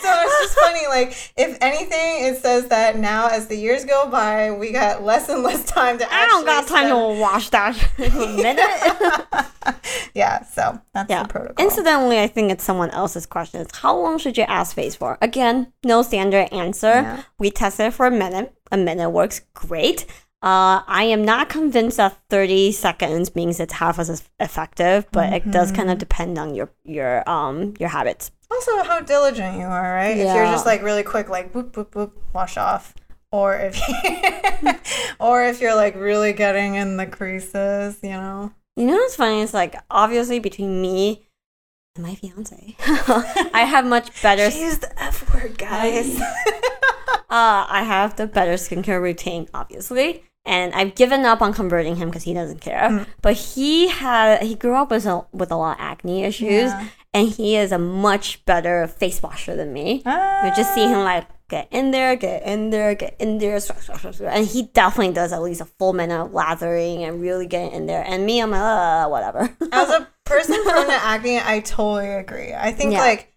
[0.04, 0.88] it's just funny.
[0.88, 5.30] Like, if anything, it says that now as the years go by, we got less
[5.30, 9.78] and less time to I don't got time spend- to wash that a minute.
[10.14, 11.24] yeah, so that's Yeah.
[11.24, 11.66] the protocol.
[11.66, 13.62] Incidentally, I think it's someone else's question.
[13.62, 15.18] Is how long should you ask face for?
[15.22, 16.88] Again, no standard answer.
[16.88, 17.24] Yeah.
[17.38, 18.54] We tested for a minute.
[18.72, 20.06] A minute works great.
[20.42, 25.52] Uh, I am not convinced that 30 seconds means it's half as effective, but it
[25.52, 26.00] does kind of Mm-hmm.
[26.00, 28.32] depend on your your um your habits.
[28.52, 30.18] Also, how diligent you are, right?
[30.18, 32.94] If you're just like really quick, like boop, boop, boop, wash off.
[33.32, 34.72] or if you,
[35.20, 38.52] or if you're like really getting in the creases, you know.
[38.76, 39.42] You know what's funny?
[39.42, 41.28] It's like obviously between me
[41.96, 42.76] and my fiance,
[43.54, 44.50] I have much better.
[44.56, 46.20] She used the F word, guys.
[47.30, 52.10] uh, I have the better skincare routine, obviously, and I've given up on converting him
[52.10, 52.90] because he doesn't care.
[52.90, 53.06] Mm.
[53.22, 56.88] But he had he grew up with a, with a lot of acne issues, Yeah.
[57.14, 60.02] and he is a much better face washer than me.
[60.06, 63.60] You just see him like get in there, get in there, get in there,
[64.24, 67.86] and he definitely does at least a full minute of lathering and really getting in
[67.88, 68.04] there.
[68.06, 69.56] And me, I'm like, uh, whatever.
[69.72, 72.54] As a person prone to acne, I totally agree.
[72.54, 73.00] I think Yeah.
[73.02, 73.29] like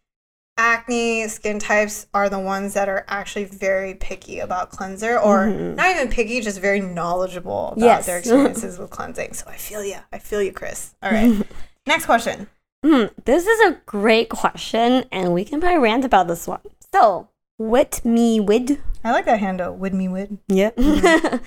[0.62, 5.90] acne skin types are the ones that are actually very picky about cleanser or not
[5.90, 7.84] even picky, just very knowledgeable about Mm-hmm.
[7.84, 8.06] Yes.
[8.06, 9.32] their experiences with cleansing.
[9.34, 9.96] So I feel you.
[10.12, 10.94] I feel you, Chris.
[11.02, 11.44] All right.
[11.86, 12.46] Next question.
[12.84, 16.60] Hmm, this is a great question, and we can probably rant about this one.
[16.92, 19.74] So, with me, with I like that handle.
[19.76, 20.38] Would me would.
[20.48, 20.70] yeah,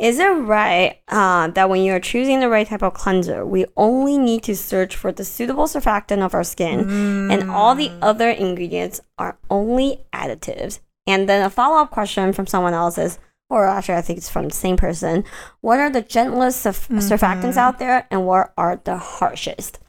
[0.00, 4.16] is it right uh, that when you're choosing the right type of cleanser, we only
[4.16, 9.00] need to search for the suitable surfactant of our skin, and all the other ingredients
[9.18, 10.80] are only additives?
[11.06, 13.18] And then a follow up question from someone else is.
[13.50, 15.24] Or actually, I think it's from the same person.
[15.60, 19.80] What are the gentlest surf- surfactants out there, and what are the harshest?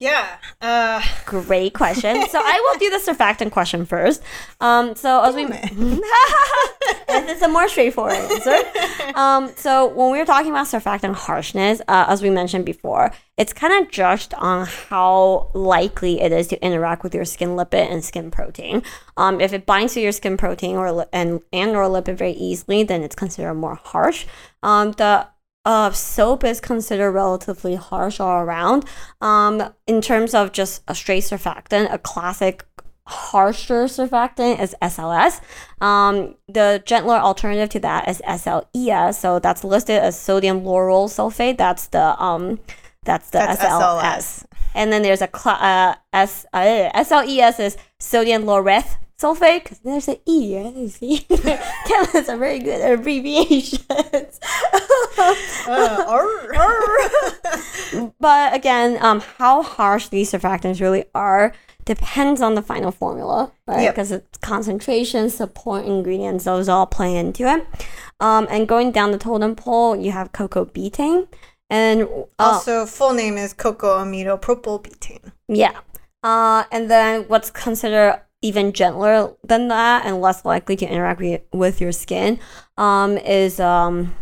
[0.00, 0.36] Yeah.
[0.60, 2.26] Uh, Great question.
[2.28, 4.22] So I will do the surfactant question first.
[4.60, 5.44] Um, so as we,
[7.08, 8.58] this is a more straightforward answer.
[9.14, 13.52] Um, so when we were talking about surfactant harshness, uh, as we mentioned before, it's
[13.52, 18.04] kind of judged on how likely it is to interact with your skin lipid and
[18.04, 18.82] skin protein.
[19.16, 22.32] Um, if it binds to your skin protein or li- and and or lipid very
[22.32, 24.26] easily, then it's considered more harsh.
[24.62, 25.28] Um, the
[25.64, 28.84] uh, soap is considered relatively harsh all around.
[29.20, 32.64] Um, in terms of just a straight surfactant, a classic
[33.06, 35.40] harsher surfactant is SLS.
[35.80, 39.14] Um, the gentler alternative to that is SLES.
[39.14, 41.58] So that's listed as sodium lauryl sulfate.
[41.58, 42.60] That's the um,
[43.04, 44.00] that's the That's SLS.
[44.00, 44.44] SLS.
[44.74, 50.08] And then there's a cl- uh, S uh, SLES is sodium laureth sulfate because there's
[50.08, 50.56] an E.
[50.62, 50.74] Right?
[50.74, 51.18] You see,
[51.86, 53.80] chemists are very good at abbreviations.
[55.66, 56.52] Uh, arr.
[58.20, 63.82] but again, um, how harsh these surfactants really are depends on the final formula, right?
[63.82, 63.94] Yep.
[63.94, 67.66] Because it's concentration, support ingredients, those all play into it.
[68.20, 71.28] Um, and going down the totem pole, you have coco betaine,
[71.70, 75.32] and uh, also, full name is cocamidopropyl betaine.
[75.48, 75.78] yeah,
[76.22, 81.40] uh, and then what's considered even gentler than that and less likely to interact with,
[81.52, 82.38] with your skin
[82.76, 84.14] um, is um,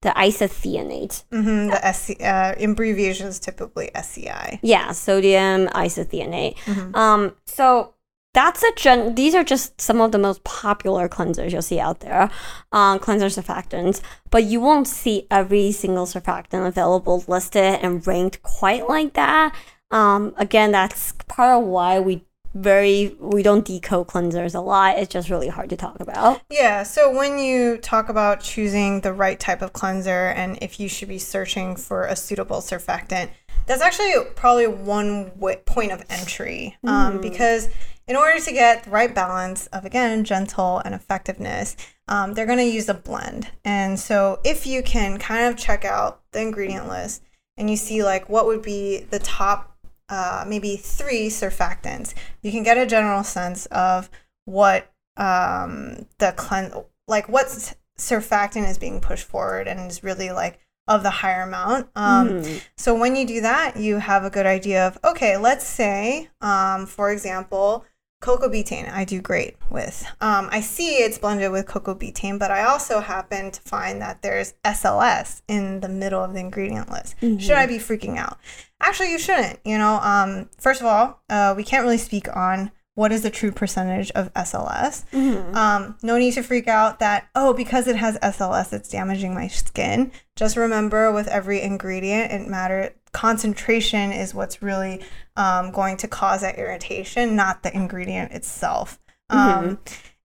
[0.00, 1.24] the isethionate.
[1.30, 4.58] Mm-hmm, the SC, uh, abbreviation is typically SCI.
[4.62, 6.56] Yeah, sodium isethionate.
[6.64, 6.96] Mhm.
[6.96, 7.94] Um, so
[8.32, 9.14] that's a gen.
[9.14, 12.30] These are just some of the most popular cleansers you'll see out there,
[12.72, 14.00] um, cleanser surfactants.
[14.30, 19.54] But you won't see every single surfactant available listed and ranked quite like that.
[19.90, 22.24] Um, again, that's part of why we
[22.54, 24.98] very we don't decode cleansers a lot.
[24.98, 26.40] It's just really hard to talk about.
[26.50, 30.88] Yeah, so when you talk about choosing the right type of cleanser and if you
[30.88, 33.30] should be searching for a suitable surfactant,
[33.66, 37.68] that's actually probably one w- point of entry um, because
[38.06, 41.76] in order to get the right balance of again gentle and effectiveness,
[42.08, 43.48] um, they're going to use a blend.
[43.64, 47.22] And so if you can kind of check out the ingredient list
[47.58, 49.76] and you see like what would be the top
[50.08, 54.10] uh, maybe three surfactants, you can get a general sense of
[54.44, 56.74] what um, the cleanse,
[57.06, 61.88] like what surfactant is being pushed forward and is really like of the higher amount.
[61.96, 62.62] Um, Mhm.
[62.76, 66.86] So when you do that, you have a good idea of okay, let's say, um,
[66.86, 67.84] for example,
[68.20, 68.90] coco betaine.
[68.90, 70.04] I do great with.
[70.20, 74.22] Um, I see it's blended with coco betaine, but I also happen to find that
[74.22, 77.14] there's SLS in the middle of the ingredient list.
[77.20, 78.38] Should I be freaking out?
[78.80, 79.58] Actually, you shouldn't.
[79.64, 83.30] You know, um, first of all, uh, we can't really speak on what is the
[83.30, 85.04] true percentage of SLS.
[85.12, 85.54] Mhm.
[85.54, 89.46] Um, no need to freak out that, oh, because it has SLS, it's damaging my
[89.46, 90.10] skin.
[90.34, 95.00] Just remember with every ingredient, it matter concentration is what's really
[95.36, 98.98] um, going to cause that irritation, not the ingredient itself.
[99.30, 99.78] Um,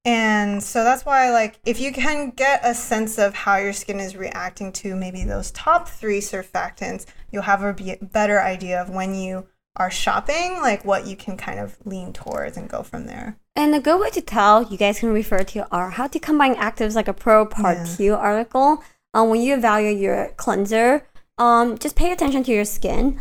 [0.06, 4.00] and so that's why, like, if you can get a sense of how your skin
[4.00, 8.90] is reacting to maybe those top three surfactants, you'll have a be- better idea of
[8.90, 13.06] when you are shopping, like what you can kind of lean towards and go from
[13.06, 13.38] there.
[13.56, 16.56] And a good way to tell, you guys can refer to our How to Combine
[16.56, 17.96] Actives Like a Pro Part Yeah.
[17.96, 18.84] 2 article.
[19.14, 23.20] Um, when you evaluate your cleanser, um, just pay attention to your skin.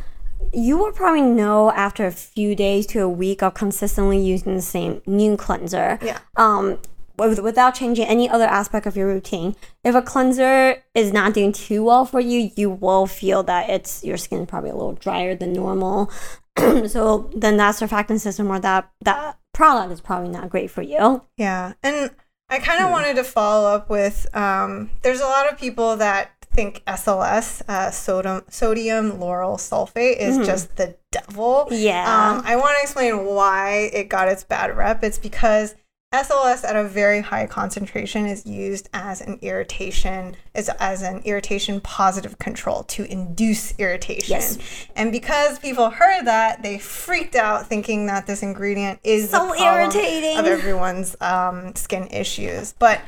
[0.52, 4.62] You will probably know after a few days to a week of consistently using the
[4.62, 5.98] same new cleanser.
[6.02, 6.18] Yeah.
[6.36, 6.78] Um,
[7.16, 9.54] without changing any other aspect of your routine.
[9.84, 14.02] If a cleanser is not doing too well for you, you will feel that it's
[14.02, 16.10] your skin probably a little drier than normal.
[16.86, 21.22] so then that surfactant system or that that product is probably not great for you.
[21.36, 22.10] Yeah, and
[22.48, 22.92] I kind of hmm.
[22.92, 27.90] wanted to follow up with um, there's a lot of people that think SLS, uh,
[27.90, 30.44] sodium sodium lauryl sulfate, is mm-hmm.
[30.44, 31.68] just the devil.
[31.70, 32.02] Yeah.
[32.04, 35.02] Um, I want to explain why it got its bad rep.
[35.02, 35.74] It's because
[36.12, 41.80] SLS at a very high concentration is used as an irritation, as, as an irritation
[41.80, 44.32] positive control to induce irritation.
[44.32, 44.58] Yes.
[44.94, 50.38] And because people heard that, they freaked out thinking that this ingredient is so irritating
[50.38, 52.74] of everyone's um, skin issues.
[52.78, 53.00] But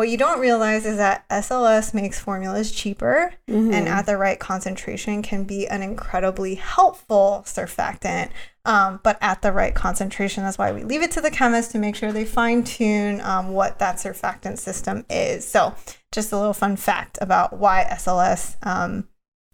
[0.00, 3.70] what you don't realize is that SLS makes formulas cheaper mm-hmm.
[3.70, 8.30] and at the right concentration can be an incredibly helpful surfactant
[8.64, 10.42] um, but at the right concentration.
[10.42, 13.50] That's why we leave it to the chemist to make sure they fine tune um,
[13.50, 15.46] what that surfactant system is.
[15.46, 15.74] So,
[16.12, 19.06] just a little fun fact about why SLS um,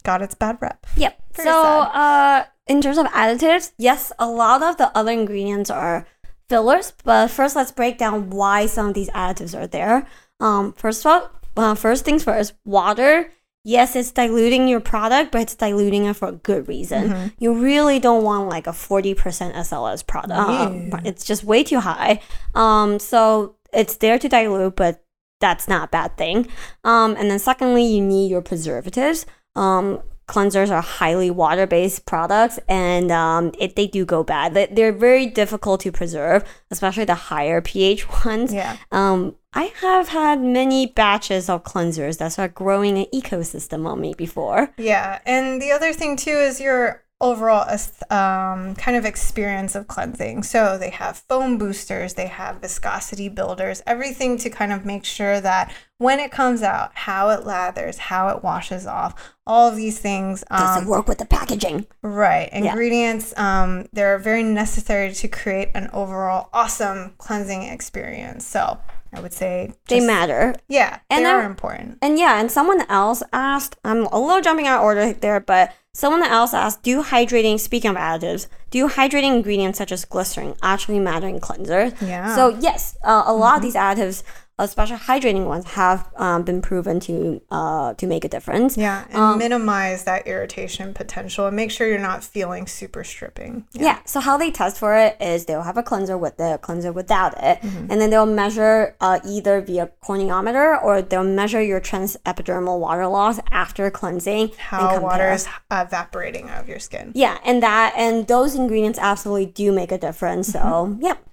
[0.03, 0.85] got its bad rep.
[0.95, 1.21] Yep.
[1.33, 6.07] So, uh, in terms of additives, yes, a lot of the other ingredients are
[6.47, 6.93] fillers.
[7.03, 10.07] But first, let's break down why some of these additives are there.
[10.39, 13.31] Um, first of all, uh, first things first, water
[13.67, 17.09] yes, it's diluting your product, but it's diluting it for a good reason.
[17.09, 17.27] Mm-hmm.
[17.37, 20.39] You really don't want like a 40% SLS product.
[20.39, 22.21] Um, it's just way too high.
[22.55, 25.03] Um, so it's there to dilute, but
[25.41, 26.47] that's not a bad thing.
[26.85, 29.25] Um, and then secondly, you need your preservatives.
[29.57, 34.53] Um, cleansers are highly water-based products and um, it, they do go bad.
[34.53, 38.53] They're very difficult to preserve especially the higher ph ones.
[38.53, 38.77] Yeah.
[38.91, 44.13] Um, i have had many batches of cleansers that start growing an ecosystem on me
[44.13, 44.73] before.
[44.77, 47.67] Yeah and the other thing too is your overall
[48.11, 50.43] um, kind of experience of cleansing.
[50.43, 55.41] So they have foam boosters, they have viscosity builders, everything to kind of make sure
[55.41, 59.97] that when it comes out, how it lathers, how it washes off, all of these
[59.99, 60.43] things.
[60.51, 61.87] Um, Does it work with the packaging?
[62.03, 62.49] Right.
[62.53, 63.63] Ingredients, yeah.
[63.63, 68.45] um, they're very necessary to create an overall awesome cleansing experience.
[68.45, 68.77] So
[69.13, 70.55] I would say just, they matter.
[70.67, 71.97] Yeah, and they are important.
[72.01, 75.73] And yeah, and someone else asked, I'm a little jumping out of order there, but
[75.93, 80.99] someone else asked, do hydrating, speaking of additives, do hydrating ingredients such as glycerin actually
[80.99, 81.99] matter in cleansers?
[82.01, 82.35] Yeah.
[82.35, 83.55] So yes, uh, a lot mm-hmm.
[83.57, 84.23] of these additives
[84.59, 88.77] especially hydrating ones, have um, been proven to uh, to make a difference.
[88.77, 93.65] Yeah, and um, minimize that irritation potential and make sure you're not feeling super stripping.
[93.73, 93.83] Yeah.
[93.83, 93.99] yeah.
[94.05, 96.91] So how they test for it is they'll have a cleanser with it, a cleanser
[96.91, 97.91] without it, mm-hmm.
[97.91, 103.39] and then they'll measure uh, either via corneometer or they'll measure your transepidermal water loss
[103.51, 104.51] after cleansing.
[104.57, 107.11] How water is evaporating out of your skin.
[107.13, 110.47] Yeah, and that and those ingredients absolutely do make a difference.
[110.47, 111.03] So mm-hmm.
[111.03, 111.23] yep.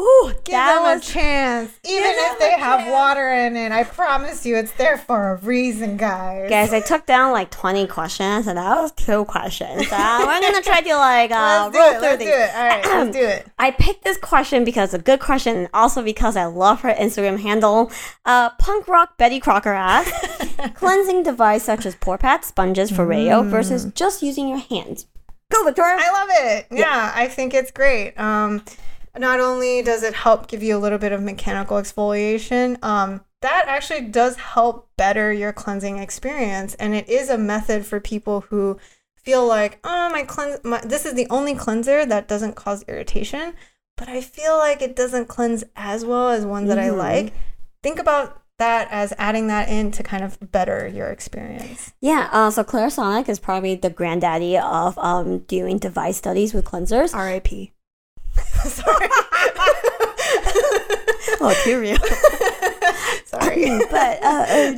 [0.00, 1.78] Ooh, give them was, a chance.
[1.84, 2.90] Even if they have chance.
[2.90, 6.48] water in it, I promise you it's there for a reason, guys.
[6.48, 9.86] Guys, I took down like 20 questions and that was two questions.
[9.92, 12.28] Uh, we're going to try to like uh, roll it, through let's these.
[12.28, 12.54] Do it.
[12.54, 13.46] All right, let's do it.
[13.58, 16.94] I picked this question because it's a good question and also because I love her
[16.94, 17.92] Instagram handle.
[18.24, 23.50] Uh, Punk Rock Betty Crocker asked, cleansing device such as pour pads, sponges for mm.
[23.50, 25.06] versus just using your hands.
[25.50, 25.98] Go, Victoria.
[26.00, 26.66] I love it.
[26.70, 28.18] Yeah, yeah, I think it's great.
[28.18, 28.64] Um,
[29.18, 33.64] not only does it help give you a little bit of mechanical exfoliation, um, that
[33.66, 36.74] actually does help better your cleansing experience.
[36.74, 38.78] And it is a method for people who
[39.16, 43.54] feel like, oh, my cleanse, my, this is the only cleanser that doesn't cause irritation,
[43.96, 47.00] but I feel like it doesn't cleanse as well as one that mm-hmm.
[47.00, 47.34] I like.
[47.82, 51.92] Think about that as adding that in to kind of better your experience.
[52.00, 57.12] Yeah, uh, so Clarisonic is probably the granddaddy of um, doing device studies with cleansers.
[57.12, 57.72] RIP.
[58.64, 59.08] Sorry.
[61.40, 61.98] oh, too real.
[63.26, 64.74] Sorry, but uh,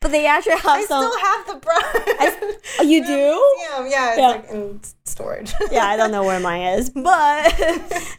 [0.00, 1.04] but they actually have I some.
[1.04, 1.82] Still have the brush.
[1.84, 3.12] I, oh, you do?
[3.12, 4.28] Yeah, yeah, it's yeah.
[4.28, 5.52] like in storage.
[5.70, 7.54] yeah, I don't know where mine is, but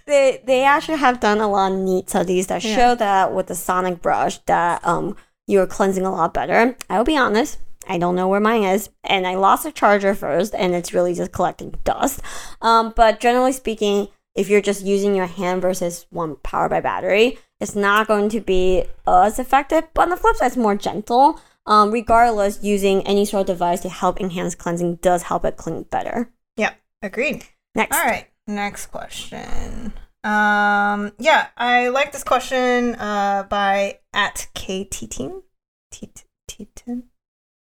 [0.05, 2.75] they they actually have done a lot of neat studies that yeah.
[2.75, 5.15] show that with the sonic brush that um
[5.47, 6.75] you're cleansing a lot better.
[6.89, 7.59] I will be honest.
[7.87, 11.13] I don't know where mine is, and I lost the charger first, and it's really
[11.13, 12.19] just collecting dust.
[12.61, 17.39] Um, but generally speaking, if you're just using your hand versus one powered by battery,
[17.59, 19.85] it's not going to be as effective.
[19.93, 21.39] But on the flip side, it's more gentle.
[21.65, 25.83] Um, regardless, using any sort of device to help enhance cleansing does help it clean
[25.83, 26.29] better.
[26.57, 27.45] Yep, agreed.
[27.73, 27.97] Next.
[27.97, 29.93] All right, next question.
[30.23, 35.43] Um, yeah, I like this question uh, by at KT Team.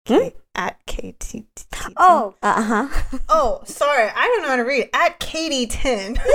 [0.06, 0.28] Hmm?
[0.56, 1.44] At KT.
[1.98, 3.18] Oh, uh huh.
[3.28, 4.10] oh, sorry.
[4.14, 4.88] I don't know how to read.
[4.94, 6.16] At Katie 10.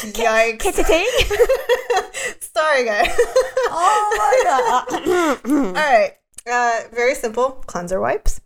[0.00, 0.62] Yikes.
[2.40, 3.14] Sorry, guys.
[3.68, 5.46] oh my god.
[5.50, 6.12] All right.
[6.50, 8.40] Uh, very simple cleanser wipes.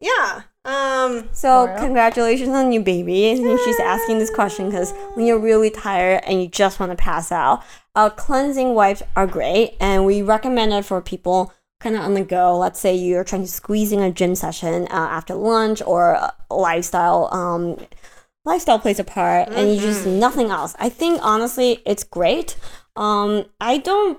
[0.00, 0.42] Yeah.
[0.64, 1.28] Um.
[1.32, 1.78] So Laura?
[1.78, 3.32] congratulations on your baby.
[3.32, 6.90] I think she's asking this question because when you're really tired and you just want
[6.92, 7.64] to pass out,
[7.96, 11.52] uh, cleansing wipes are great, and we recommend it for people
[11.82, 12.56] kind of on the go.
[12.56, 17.28] Let's say you're trying to squeeze in a gym session uh, after lunch or lifestyle.
[17.32, 17.76] Um,
[18.44, 20.74] lifestyle plays a part, and you just nothing else.
[20.78, 22.56] I think honestly, it's great.
[22.96, 24.18] Um, I don't.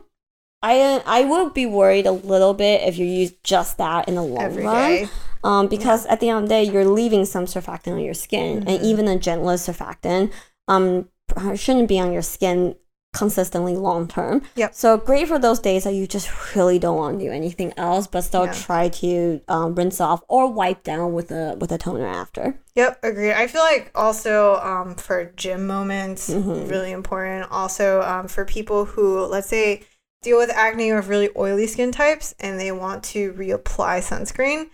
[0.62, 4.24] I I would be worried a little bit if you use just that in the
[4.24, 5.10] long Every run day.
[5.44, 8.64] um, because at the end of the day, you're leaving some surfactant on your skin,
[8.68, 10.32] and even the gentlest surfactant
[10.68, 11.10] um,
[11.56, 12.76] shouldn't be on your skin
[13.14, 14.42] consistently long term.
[14.56, 14.74] Yep.
[14.76, 18.08] So great for those days that you just really don't want to do anything else,
[18.08, 18.54] but still Yeah.
[18.54, 22.56] try to um, rinse off or wipe down with a with a toner after.
[22.76, 23.34] Yep, agreed.
[23.34, 26.70] I feel like also um, for gym moments, Mhm.
[26.70, 27.50] really important.
[27.52, 29.84] Also um, for people who, let's say,
[30.24, 34.70] deal with acne or really oily skin types and they want to reapply sunscreen.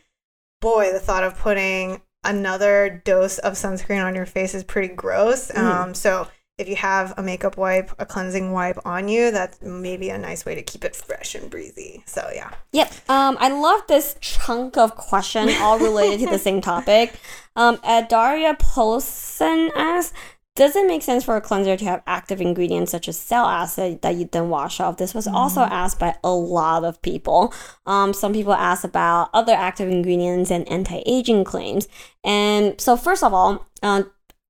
[0.62, 5.50] Boy, the thought of putting another dose of sunscreen on your face is pretty gross.
[5.52, 5.58] Mhm.
[5.64, 6.28] Um, so
[6.60, 10.46] if you have a makeup wipe, a cleansing wipe on you, that's maybe a nice
[10.46, 12.04] way to keep it fresh and breezy.
[12.06, 12.54] So yeah.
[12.74, 12.94] Yep.
[13.10, 17.14] Um, I love this chunk of question, all related to the same topic.
[17.56, 17.80] Um,
[18.10, 20.14] Daria Polson asks,
[20.56, 24.02] does it make sense for a cleanser to have active ingredients such as sal acid
[24.02, 24.98] that you then wash off?
[24.98, 27.54] This was also asked by a lot of people.
[27.86, 31.88] Um, some people asked about other active ingredients and anti-aging claims.
[32.26, 34.04] And so, first of all, uh,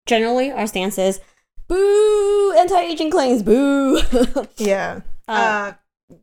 [0.08, 1.22] generally our stance is,
[1.70, 4.00] boo, anti-aging claims, boo.
[4.58, 5.02] Yeah.
[5.28, 5.74] Uh, Uh,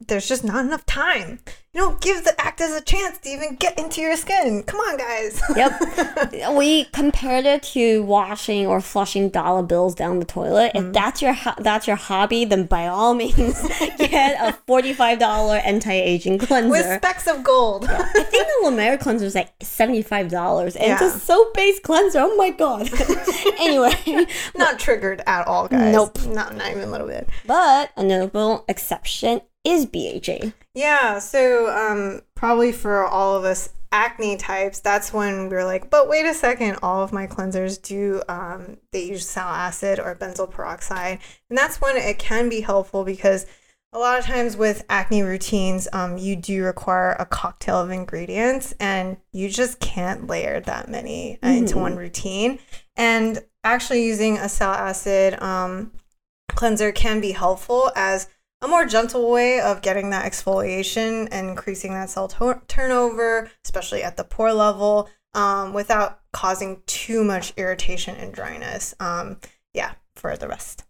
[0.08, 1.38] there's just not enough time.
[1.72, 4.62] You don't give the actors a chance to even get into your skin.
[4.62, 5.42] Come on, guys.
[5.54, 6.54] Yep.
[6.56, 10.72] we compared it to washing or flushing dollar bills down the toilet.
[10.74, 10.86] Mm-hmm.
[10.86, 13.60] If that's your ho- that's your hobby, then by all means
[13.98, 16.70] get a forty five dollar anti aging cleanser.
[16.70, 17.84] With specks of gold.
[17.88, 21.52] I think the La Mer cleanser is like seventy five dollars, and it's a soap
[21.52, 22.20] based cleanser.
[22.20, 22.88] Oh my god.
[23.60, 24.26] anyway,
[24.56, 25.92] not triggered at all, guys.
[25.92, 26.24] Nope.
[26.26, 27.28] Not, not even a little bit.
[27.46, 30.52] but a notable exception is BHA.
[30.74, 35.90] Yeah, so um, probably for all of us acne types, that's when we are like,
[35.90, 40.14] but wait a second, all of my cleansers do, um, they use sal acid or
[40.14, 41.18] benzoyl peroxide.
[41.50, 43.46] And that's when it can be helpful because
[43.92, 48.74] a lot of times with acne routines, um, you do require a cocktail of ingredients
[48.78, 52.58] and you just can't layer that many uh, into one routine.
[52.94, 55.92] And actually using a sal acid um,
[56.50, 58.28] cleanser can be helpful as
[58.66, 64.02] a more gentle way of getting that exfoliation and increasing that cell to- turnover, especially
[64.02, 68.94] at the pore level, um, without causing too much irritation and dryness.
[68.98, 69.38] Um,
[69.72, 70.82] yeah, for the rest.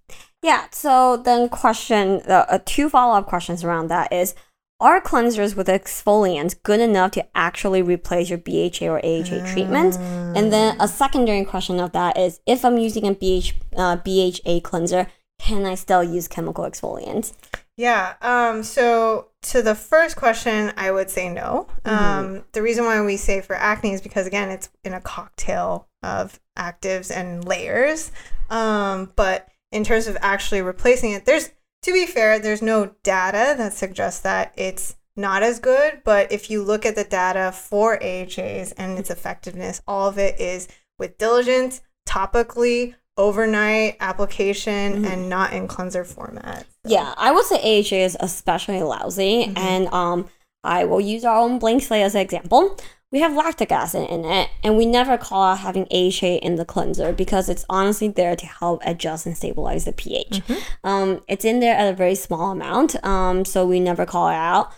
[0.42, 0.66] Yeah.
[0.70, 4.34] So then, question uh, uh, two follow up questions around that is:
[4.80, 9.96] Are cleansers with exfoliants good enough to actually replace your BHA or AHA treatment?
[10.36, 14.60] And then a secondary question of that is: If I'm using a BH, uh, BHA
[14.60, 15.08] cleanser,
[15.38, 17.32] can I still use chemical exfoliants?
[17.76, 18.14] Yeah.
[18.22, 21.68] Um, so to the first question, I would say no.
[21.84, 25.88] Um, the reason why we say for acne is because again, it's in a cocktail
[26.02, 28.12] of actives and layers.
[28.48, 31.50] Um, but in terms of actually replacing it, there's
[31.82, 36.00] to be fair, there's no data that suggests that it's not as good.
[36.04, 40.40] But if you look at the data for AHAs and its effectiveness, all of it
[40.40, 40.66] is
[40.98, 46.66] with diligence, topically, overnight application, and not in cleanser format.
[46.84, 50.28] Yeah, I would say AHA is especially lousy, and um,
[50.62, 52.76] I will use our own blank slate as an example.
[53.12, 56.64] We have lactic acid in it, and we never call out having AHA in the
[56.64, 60.42] cleanser because it's honestly there to help adjust and stabilize the pH.
[60.82, 64.34] Um, it's in there at a very small amount, um, so we never call it
[64.34, 64.72] out.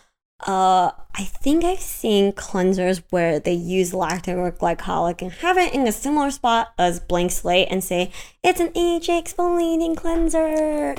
[0.47, 5.75] Uh, I think I've seen cleansers where they use lactic or glycolic and have it
[5.75, 8.13] in a similar spot as blank slate and say
[8.45, 10.95] it's an AHA exfoliating cleanser.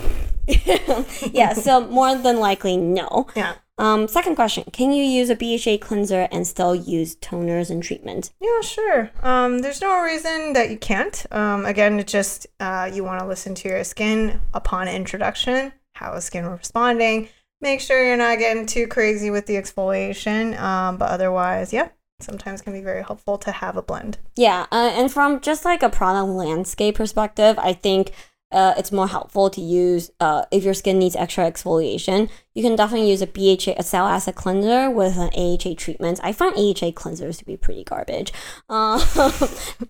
[1.32, 3.28] yeah, so more than likely, no.
[3.36, 3.56] Yeah.
[3.78, 8.32] Um, second question: Can you use a BHA cleanser and still use toners and treatment?
[8.42, 9.10] Yeah, sure.
[9.24, 11.26] Um, there's no reason that you can't.
[11.32, 15.72] Um, again, it's just uh, you want to listen to your skin upon introduction.
[15.94, 17.30] How is skin responding?
[17.62, 20.60] Make sure you're not getting too crazy with the exfoliation.
[20.60, 21.90] Um, but otherwise, yeah,
[22.20, 24.18] sometimes can be very helpful to have a blend.
[24.36, 28.14] Yeah, uh, and from just like a product landscape perspective, I think
[28.52, 32.30] uh, it's more helpful to use uh, if your skin needs extra exfoliation.
[32.60, 36.20] You can definitely use a BHA, a sal acid cleanser with an AHA treatment.
[36.22, 38.34] I find AHA cleansers to be pretty garbage.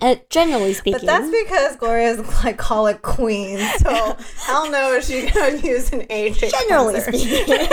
[0.02, 3.58] Uh, generally speaking, but that's because Gloria Gloria's glycolic queen.
[3.80, 4.16] So I
[4.48, 6.50] don't no, is she gonna use an AHA?
[6.68, 7.18] Generally cleanser.
[7.18, 7.68] speaking,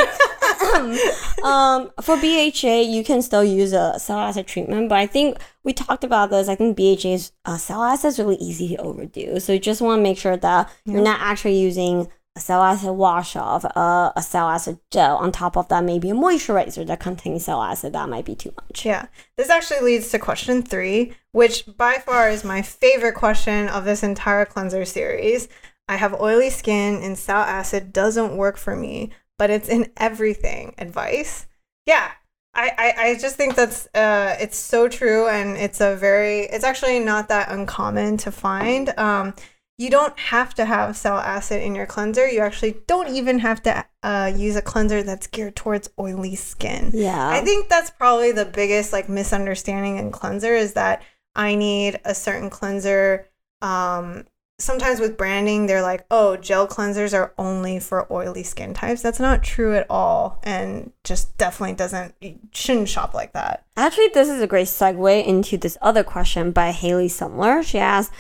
[1.45, 5.73] um, for BHA, you can still use a sal acid treatment, but I think we
[5.73, 6.49] talked about this.
[6.49, 9.41] I think BHA's uh, sal acid is really easy to overdo.
[9.41, 10.95] So you just want to make sure that yeah.
[10.95, 15.17] you're not actually using a acid wash off, uh, a sal acid gel.
[15.17, 17.93] On top of that, maybe a moisturizer that contains sal acid.
[17.93, 18.85] That might be too much.
[18.85, 19.07] Yeah.
[19.37, 24.03] This actually leads to question three, which by far is my favorite question of this
[24.03, 25.49] entire cleanser series.
[25.89, 30.75] I have oily skin and sal acid doesn't work for me, but it's in everything.
[30.79, 31.47] Advice?
[31.87, 32.11] Yeah.
[32.55, 36.65] I, I, I just think that's uh, it's so true and it's a very it's
[36.65, 39.35] actually not that uncommon to find um,
[39.79, 42.27] you don't have to have sal acid in your cleanser.
[42.29, 46.91] You actually don't even have to uh, use a cleanser that's geared towards oily skin.
[46.95, 47.29] Yeah.
[47.29, 51.03] I think that's probably the biggest like misunderstanding in cleanser is that
[51.37, 53.29] i need a certain cleanser
[53.63, 54.25] um,
[54.59, 59.03] sometimes with branding they're like oh gel cleansers are only for oily skin types.
[59.03, 63.67] That's not true at all and just definitely doesn't you shouldn't shop like that.
[63.77, 67.63] Actually this is a great segue into this other question by haley sumler.
[67.63, 68.13] She asked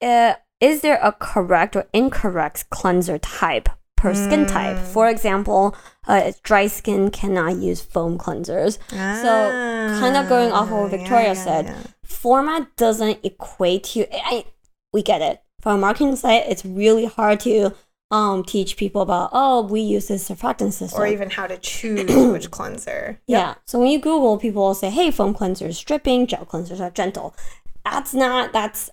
[0.00, 4.24] uh, is there a correct or incorrect cleanser type per mm.
[4.24, 4.80] skin type mm.
[4.80, 5.76] for example
[6.06, 10.90] uh, dry skin cannot use foam cleansers ah, so kind of going off of what
[10.90, 11.82] victoria yeah, yeah, said yeah.
[12.04, 14.44] format doesn't equate to I,
[14.92, 17.74] we get it for a marketing site, it's really hard to
[18.10, 21.00] um, teach people about, oh, we use this surfactant system.
[21.00, 23.18] Or even how to choose which cleanser.
[23.26, 23.40] Yep.
[23.40, 23.54] Yeah.
[23.64, 27.34] So when you Google, people will say, hey, foam cleansers stripping, gel cleansers are gentle.
[27.82, 28.90] That's not, that's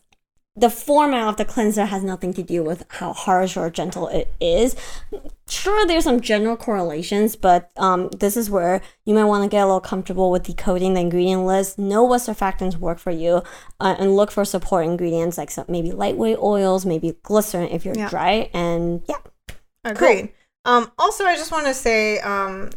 [0.56, 4.34] the format of the cleanser has nothing to do with how harsh or gentle it
[4.42, 4.76] is.
[5.48, 9.64] Sure, there's some general correlations, but um, this is where you might want to get
[9.64, 13.44] a little comfortable with decoding the ingredient list, know what surfactants work for you,
[13.80, 17.96] uh, and look for support ingredients like some, maybe lightweight oils, maybe glycerin if you're
[17.96, 18.10] yeah.
[18.10, 19.18] dry, and yeah.
[19.86, 20.34] Agreed.
[20.66, 20.74] Cool.
[20.74, 22.70] Um, also, I just want to say, um,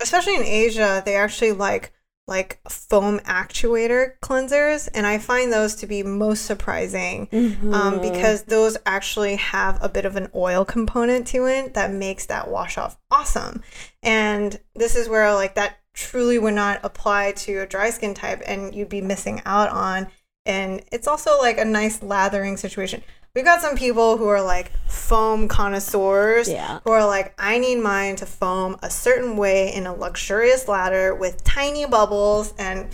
[0.00, 1.92] especially in Asia, they actually like
[2.32, 7.74] like foam actuator cleansers and i find those to be most surprising um, mm-hmm.
[7.74, 12.26] um, because those actually have a bit of an oil component to it that makes
[12.26, 13.62] that wash off awesome.
[14.02, 18.42] And this is where like that truly would not apply to a dry skin type
[18.46, 20.08] and you'd be missing out on.
[20.44, 23.02] And it's also like a nice lathering situation
[23.34, 26.80] we've got some people who are like foam connoisseurs yeah.
[26.84, 31.14] who are like i need mine to foam a certain way in a luxurious ladder
[31.14, 32.88] with tiny bubbles and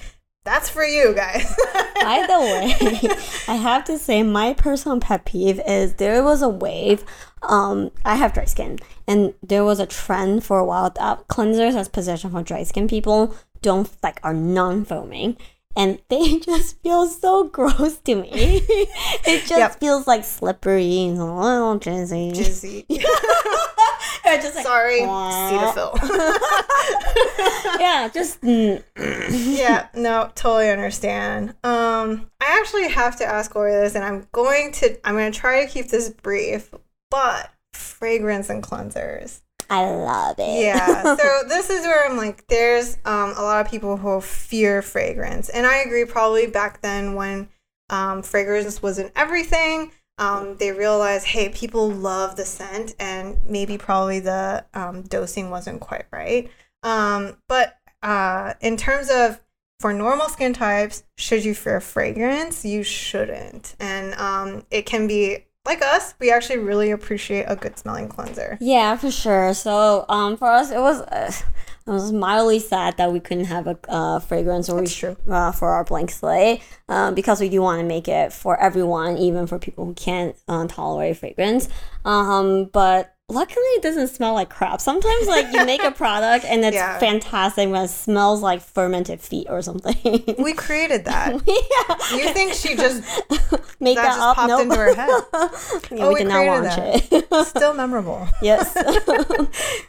[0.45, 1.43] that's for you guys
[2.01, 3.11] by the way
[3.49, 7.05] i have to say my personal pet peeve is there was a wave
[7.43, 11.75] um i have dry skin and there was a trend for a while that cleansers
[11.75, 15.37] as positioned for dry skin people don't like are non-foaming
[15.79, 18.29] and they just feel so gross to me.
[18.33, 19.81] it just yep.
[19.81, 22.33] feels like slippery and a little jizzy.
[22.33, 22.85] Jizzy.
[24.43, 25.99] just like, Sorry, Cetaphil.
[27.81, 28.39] yeah, just.
[28.45, 31.51] Yeah, no, totally understand.
[31.65, 35.39] Um, I actually have to ask Lori this, and I'm going to, I'm going to
[35.39, 36.75] try to keep this brief,
[37.11, 39.41] but fragrance and cleansers.
[39.71, 40.65] I love it.
[40.65, 41.03] Yeah.
[41.19, 45.49] So this is where I'm like, there's um, a lot of people who fear fragrance,
[45.49, 46.05] and I agree.
[46.05, 47.49] Probably back then when
[47.91, 54.21] um, fragrance wasn't everything, um, they realized, hey, people love the scent, and maybe probably
[54.21, 56.51] the um, dosing wasn't quite right.
[56.83, 59.41] Um, but uh, in terms of
[59.81, 62.65] for normal skin types, should you fear fragrance?
[62.65, 67.79] You shouldn't, and um, it can be like us, we actually really appreciate a good
[67.79, 68.59] smelling cleanser.
[68.61, 69.55] Yeah, for sure.
[69.55, 71.03] So, um, for us, it was.
[71.03, 71.31] Uh,
[71.87, 75.71] it was mildly sad that we couldn't have a uh, fragrance or we, uh, for
[75.71, 76.61] our blank slate
[76.91, 80.37] um, because we do want to make it for everyone, even for people who can't
[80.49, 81.67] uh, tolerate fragrance.
[82.05, 84.81] Um, but luckily it doesn't smell like crap.
[84.81, 86.99] Sometimes like you make a product and it's yeah.
[86.99, 90.25] fantastic but it smells like fermented feet or something.
[90.39, 91.33] We created that.
[91.47, 92.17] yeah.
[92.17, 93.03] You think she just
[93.81, 94.37] made that, that up?
[94.37, 94.63] popped nope.
[94.63, 95.09] into her head.
[95.91, 97.13] yeah, oh, we, we did not watch that.
[97.13, 97.47] it.
[97.47, 98.27] Still memorable.
[98.41, 98.77] Yes.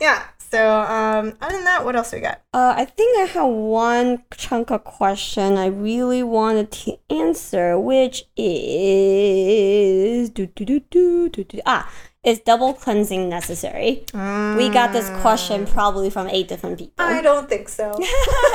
[0.02, 0.24] yeah.
[0.52, 2.42] So, um, other than that, what else we got?
[2.54, 8.26] Uh, I think I have one chunk of question I really wanted to answer, which
[8.36, 11.60] is do, do, do, do, do, do.
[11.66, 11.90] ah
[12.24, 14.04] is double cleansing necessary?
[14.08, 14.58] Mm.
[14.58, 15.72] We got this question mm.
[15.72, 16.94] probably from eight different people.
[16.98, 17.98] I don't think so.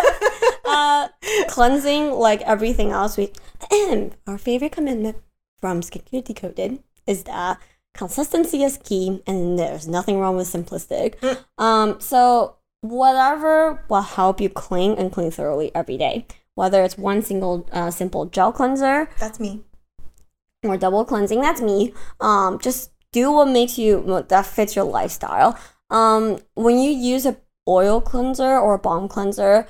[0.64, 1.08] uh,
[1.48, 3.32] cleansing, like everything else, we
[4.26, 5.16] our favorite commitment
[5.60, 7.58] from Skincare Decoded is that
[7.94, 11.16] consistency is key, and there's nothing wrong with simplistic.
[11.58, 17.22] Um, so whatever will help you clean and clean thoroughly every day, whether it's one
[17.22, 19.62] single uh, simple gel cleanser That's me.
[20.62, 21.94] or double cleansing, that's me.
[22.20, 25.58] Um, just do what makes you that fits your lifestyle.
[25.90, 27.36] Um, when you use a
[27.68, 29.66] oil cleanser or a balm cleanser,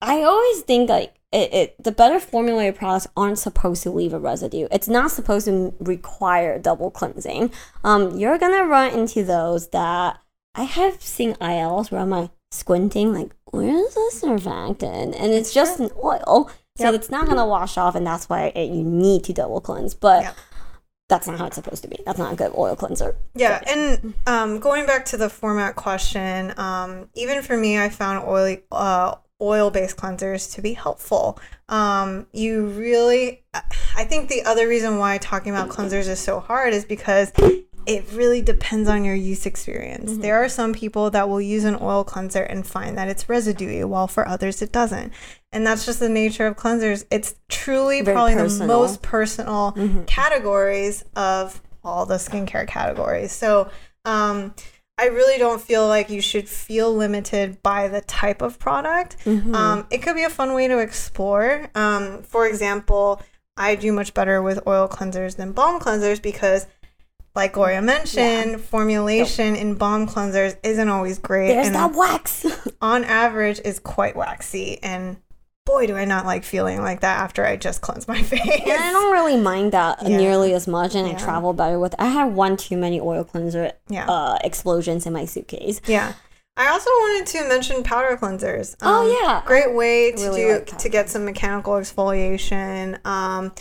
[0.00, 4.18] I always think like it, it the better formulated products aren't supposed to leave a
[4.18, 4.66] residue.
[4.70, 7.50] It's not supposed to require double cleansing.
[7.84, 10.20] Um, you're gonna run into those that
[10.54, 15.80] I have seen ILs where I'm like squinting, like where's the surfactant, and it's just
[15.80, 16.94] an oil, so Yep.
[16.94, 19.94] it's not gonna wash off, and that's why it, you need to double cleanse.
[19.94, 20.34] But Yep.
[21.10, 21.98] that's not how it's supposed to be.
[22.06, 23.16] That's not a good oil cleanser.
[23.34, 28.26] Yeah, and um, going back to the format question, um, even for me, I found
[28.26, 31.38] oily, uh, oil-based cleansers to be helpful.
[31.68, 33.44] Um, you really,
[33.96, 37.32] I think the other reason why talking about cleansers is so hard is because
[37.86, 40.12] it really depends on your use experience.
[40.12, 40.20] Mm-hmm.
[40.22, 43.84] There are some people that will use an oil cleanser and find that it's residuey,
[43.84, 45.12] while for others it doesn't.
[45.52, 47.06] And that's just the nature of cleansers.
[47.10, 48.68] It's truly Very probably personal.
[48.68, 50.04] the most personal Mm-hmm.
[50.04, 53.32] categories of all the skincare categories.
[53.32, 53.70] So,
[54.04, 54.54] um,
[54.98, 59.16] I really don't feel like you should feel limited by the type of product.
[59.24, 59.54] Mm-hmm.
[59.54, 61.70] Um, it could be a fun way to explore.
[61.76, 63.22] Um, for example,
[63.56, 66.66] I do much better with oil cleansers than balm cleansers because,
[67.36, 71.48] like Gloria mentioned, formulation in balm cleansers isn't always great.
[71.48, 72.44] There's and that wax.
[72.80, 74.82] on average is quite waxy.
[74.82, 75.16] And
[75.68, 78.40] boy, do I not like feeling like that after I just cleanse my face.
[78.40, 80.16] And I don't really mind that Yeah.
[80.16, 81.94] nearly as much, and I travel better with.
[81.98, 84.06] I had one too many oil cleanser Yeah.
[84.08, 85.80] uh, explosions in my suitcase.
[85.86, 86.14] Yeah.
[86.56, 88.74] I also wanted to mention powder cleansers.
[88.82, 89.42] Oh, Um, yeah.
[89.46, 92.98] great way to really do like to get some mechanical exfoliation.
[93.06, 93.52] Um,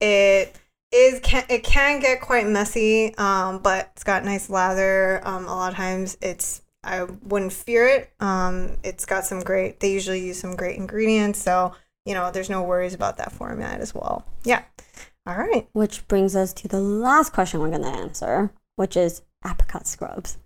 [0.00, 0.56] it
[0.92, 5.20] is can it can get quite messy, um, but it's got nice lather.
[5.24, 8.10] Um, a lot of times it's I wouldn't fear it.
[8.20, 9.80] Um, it's got some great.
[9.80, 11.74] They usually use some great ingredients, so
[12.06, 14.24] you know there's no worries about that format as well.
[14.44, 14.62] Yeah.
[15.26, 15.68] All right.
[15.72, 20.38] Which brings us to the last question we're gonna answer, which is apricot scrubs.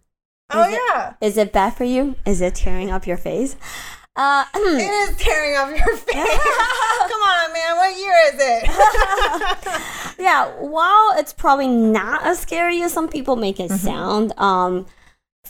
[0.50, 1.14] Oh Is it- yeah.
[1.20, 2.16] Is it bad for you?
[2.26, 3.56] Is it tearing up your face?
[4.16, 6.14] Uh, It is tearing off your face.
[6.14, 7.76] Come on, man.
[7.76, 10.14] What year is it?
[10.18, 13.74] yeah, while it's probably not as scary as some people make Mm-hmm.
[13.74, 14.86] it sound, um,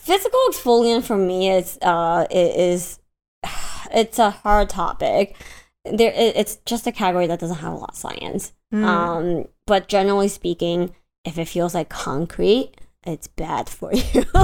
[0.04, 2.98] physical exfoliant for me is uh, is
[3.92, 5.36] it's a hard topic.
[5.84, 8.52] There, it's just a category that doesn't have a lot of science.
[8.72, 8.84] Mm.
[8.84, 10.94] Um, but generally speaking,
[11.26, 12.72] if it feels like concrete,
[13.06, 14.24] it's bad for you.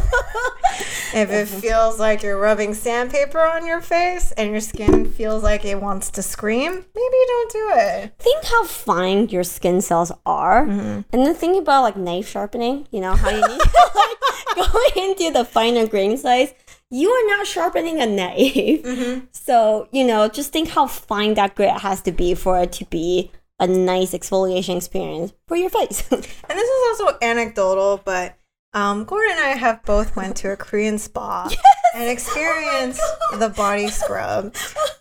[1.12, 5.64] If it feels like you're rubbing sandpaper on your face and your skin feels like
[5.64, 8.14] it wants to scream, maybe don't do it.
[8.20, 11.00] think how fine your skin cells are, Mm-hmm.
[11.12, 12.86] and then think about like knife sharpening.
[12.92, 16.52] You know how you need to like go into the finer grain size.
[16.90, 19.26] You are not sharpening a knife, Mm-hmm.
[19.32, 22.84] so you know just think how fine that grit has to be for it to
[22.86, 23.30] be
[23.60, 26.02] a nice exfoliation experience for your face.
[26.10, 28.34] And this is also anecdotal, but
[28.72, 31.48] um, Gordon and I have both went to a Korean spa
[31.94, 33.00] and experienced
[33.38, 34.54] the body scrub.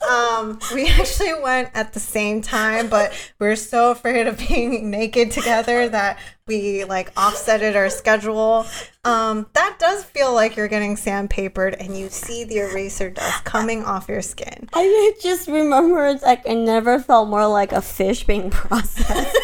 [0.09, 4.89] Um, we actually went at the same time, but we were so afraid of being
[4.89, 6.17] naked together that
[6.49, 8.65] we like offsetted our schedule.
[9.05, 13.85] Um, that does feel like you're getting sandpapered and you see the eraser dust coming
[13.85, 14.67] off your skin.
[14.73, 19.37] I just remember it's like I never felt more like a fish being processed.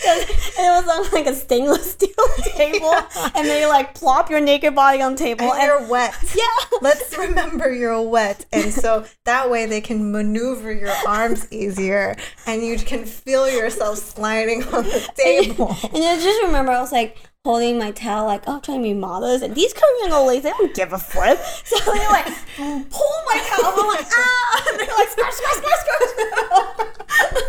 [0.00, 2.08] it was on like a stainless steel
[2.56, 2.92] table,
[3.34, 6.14] and they like plop your naked body on the table, And and you're wet.
[6.36, 8.44] yeah, Let's remember you're wet.
[8.52, 13.98] And so that way they can maneuver your arms easier and you can feel yourself
[13.98, 15.68] sliding on the table.
[15.94, 18.94] and I just remember I was like holding my tail, like oh, trying to be
[18.94, 22.26] modest, and these Korean old ladies they don't give a flip, so they like
[22.56, 27.44] pull my tail, and I'm like ah, and they're like scratch, scratch, scratch, scratch.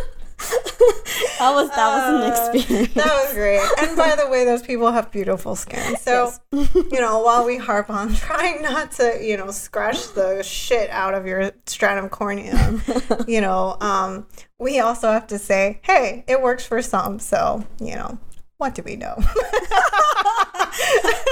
[1.38, 2.94] that was that was an Uh, experience.
[2.94, 3.60] That was great.
[3.78, 5.96] And by the way, those people have beautiful skin.
[5.96, 10.90] So, you know, while we harp on trying not to, you know, scratch the shit
[10.90, 14.26] out of your stratum corneum, you know, um,
[14.58, 17.18] we also have to say, hey, it works for some.
[17.18, 18.18] So, you know,
[18.60, 19.14] what do we know?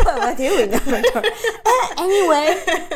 [0.02, 0.80] what do we know?
[1.70, 2.46] Uh, anyway,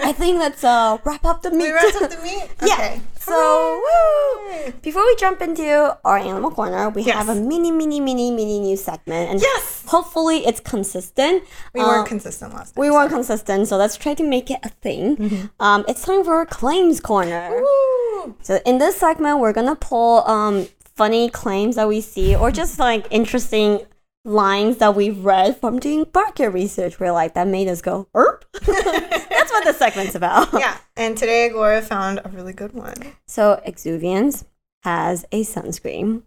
[0.02, 1.64] I think let's uh, wrap up the meet.
[1.66, 2.48] we wrapped up the meat?
[2.62, 2.74] Yeah.
[2.74, 3.00] Okay.
[3.20, 4.72] So, woo!
[4.82, 7.16] Before we jump into our animal corner, we Yes.
[7.16, 9.84] have a mini, mini, mini, mini new segment, and Yes!
[9.86, 11.44] hopefully it's consistent.
[11.74, 12.80] We Um, weren't consistent last time.
[12.80, 15.50] we weren't consistent, so let's try to make it a thing.
[15.60, 17.60] Um, it's time for claims corner.
[17.62, 18.34] Woo!
[18.42, 20.66] So in this segment, we're gonna pull um
[20.96, 23.80] funny claims that we see, or just like interesting
[24.24, 27.00] lines that we've read from doing market research.
[27.00, 28.44] We're like, that made us go, erp.
[28.52, 30.52] That's what the segment's about.
[30.62, 30.76] Yeah.
[30.96, 32.94] And today Gloria found a really good one.
[33.26, 34.44] So Exuviance
[34.84, 36.22] has a sunscreen.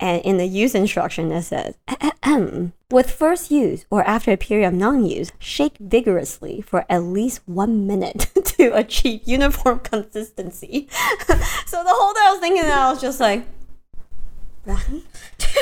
[0.00, 1.76] And in the use instruction, it says,
[2.90, 7.40] with first use or after a period of non use, shake vigorously for at least
[7.46, 10.88] one minute to achieve uniform consistency.
[10.90, 13.46] so the whole time I was thinking that, I was just like,
[14.64, 15.02] one,
[15.38, 15.60] two,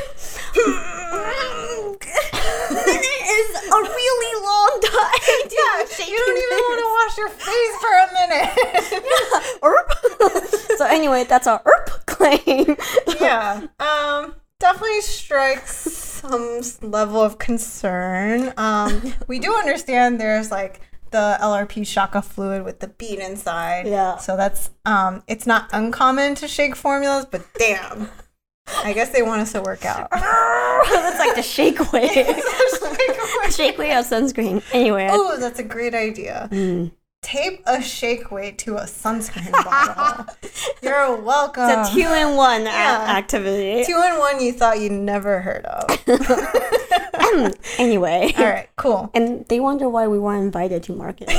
[2.71, 5.49] minute is a really long time.
[5.51, 8.51] Yeah, you don't even want to wash your face for a minute.
[9.63, 12.77] yeah, so anyway, that's our erp claim.
[13.21, 13.67] yeah.
[13.81, 18.53] Um definitely strikes some level of concern.
[18.57, 20.81] Um we do understand there's like
[21.11, 23.87] the LRP Shaka fluid with the bead inside.
[23.87, 24.17] Yeah.
[24.19, 28.09] So that's um it's not uncommon to shake formulas, but damn.
[28.67, 30.11] I guess they want us to work out.
[30.11, 32.13] that's like the shake weight.
[33.53, 34.63] shake weight of sunscreen.
[34.73, 35.09] Anyway.
[35.11, 36.49] Oh, that's a great idea.
[36.51, 36.93] Mm.
[37.23, 40.27] Tape a shake weight to a sunscreen bottle.
[40.83, 41.69] You're welcome.
[41.69, 43.07] It's a two in one yeah.
[43.17, 43.85] activity.
[43.85, 45.89] Two in one you thought you'd never heard of.
[47.79, 48.35] anyway.
[48.37, 49.11] All right, cool.
[49.15, 51.37] And they wonder why we weren't invited to marketing.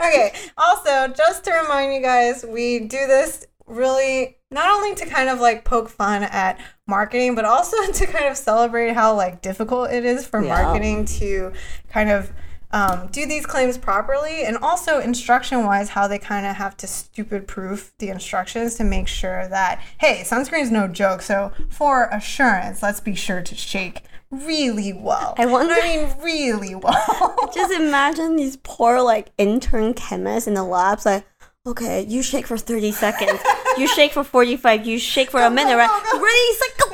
[0.00, 5.28] okay, also, just to remind you guys, we do this really not only to kind
[5.28, 9.90] of like poke fun at marketing, but also to kind of celebrate how like difficult
[9.90, 10.48] it is for yeah.
[10.48, 11.52] marketing to
[11.88, 12.32] kind of
[12.70, 16.86] um, do these claims properly and also instruction wise how they kind of have to
[16.86, 22.08] stupid proof the instructions to make sure that hey sunscreen is no joke so for
[22.12, 27.72] assurance let's be sure to shake really well i wonder i mean really well just
[27.72, 31.24] imagine these poor like intern chemists in the labs like
[31.68, 33.40] okay you shake for 30 seconds.
[33.76, 35.90] You shake for 45 you shake for a minute right?
[36.12, 36.88] go, Ready, set, go.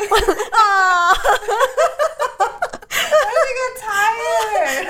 [3.45, 4.87] I got tired.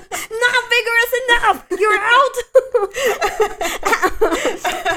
[0.42, 1.58] Not vigorous enough.
[1.78, 2.36] You're out.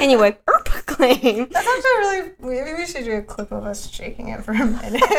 [0.00, 1.48] anyway, erp claim.
[1.50, 2.32] That's actually really.
[2.40, 5.02] Maybe we should do a clip of us shaking it for a minute.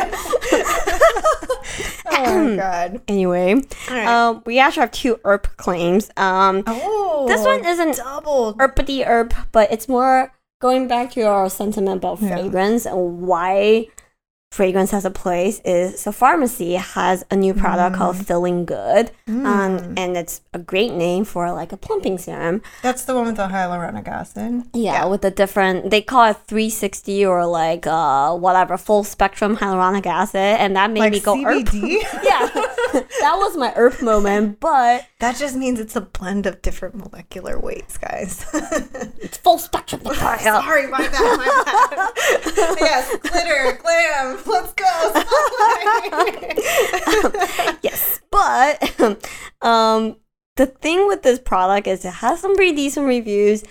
[2.12, 3.02] oh my god.
[3.08, 3.56] Anyway,
[3.90, 4.08] right.
[4.08, 6.12] um, we actually have two erp claims.
[6.18, 11.50] Um, oh, this one isn't double erpity erp, but it's more going back to our
[11.50, 13.88] sentiment about fragrance and why
[14.52, 17.98] fragrance has a place is so Farmacy has a new product mm.
[17.98, 19.46] called Feeling Good, mm.
[19.46, 22.62] um, and it's a great name for like a plumping serum.
[22.82, 24.64] That's the one with the hyaluronic acid.
[24.74, 25.06] Yeah, yeah.
[25.06, 30.42] with the different they call it 360 or like uh whatever full spectrum hyaluronic acid,
[30.42, 32.02] and that made like me go CBD.
[32.24, 32.50] yeah,
[33.22, 37.58] that was my earth moment, but that just means it's a blend of different molecular
[37.58, 38.46] weights, guys.
[38.54, 40.02] it's full spectrum.
[40.14, 42.76] Sorry, my bad, my bad.
[42.80, 44.86] yes, glitter, glam Let's go.
[47.82, 49.00] yes, but
[49.62, 50.18] um,
[50.56, 53.64] the thing with this product is it has some pretty decent reviews.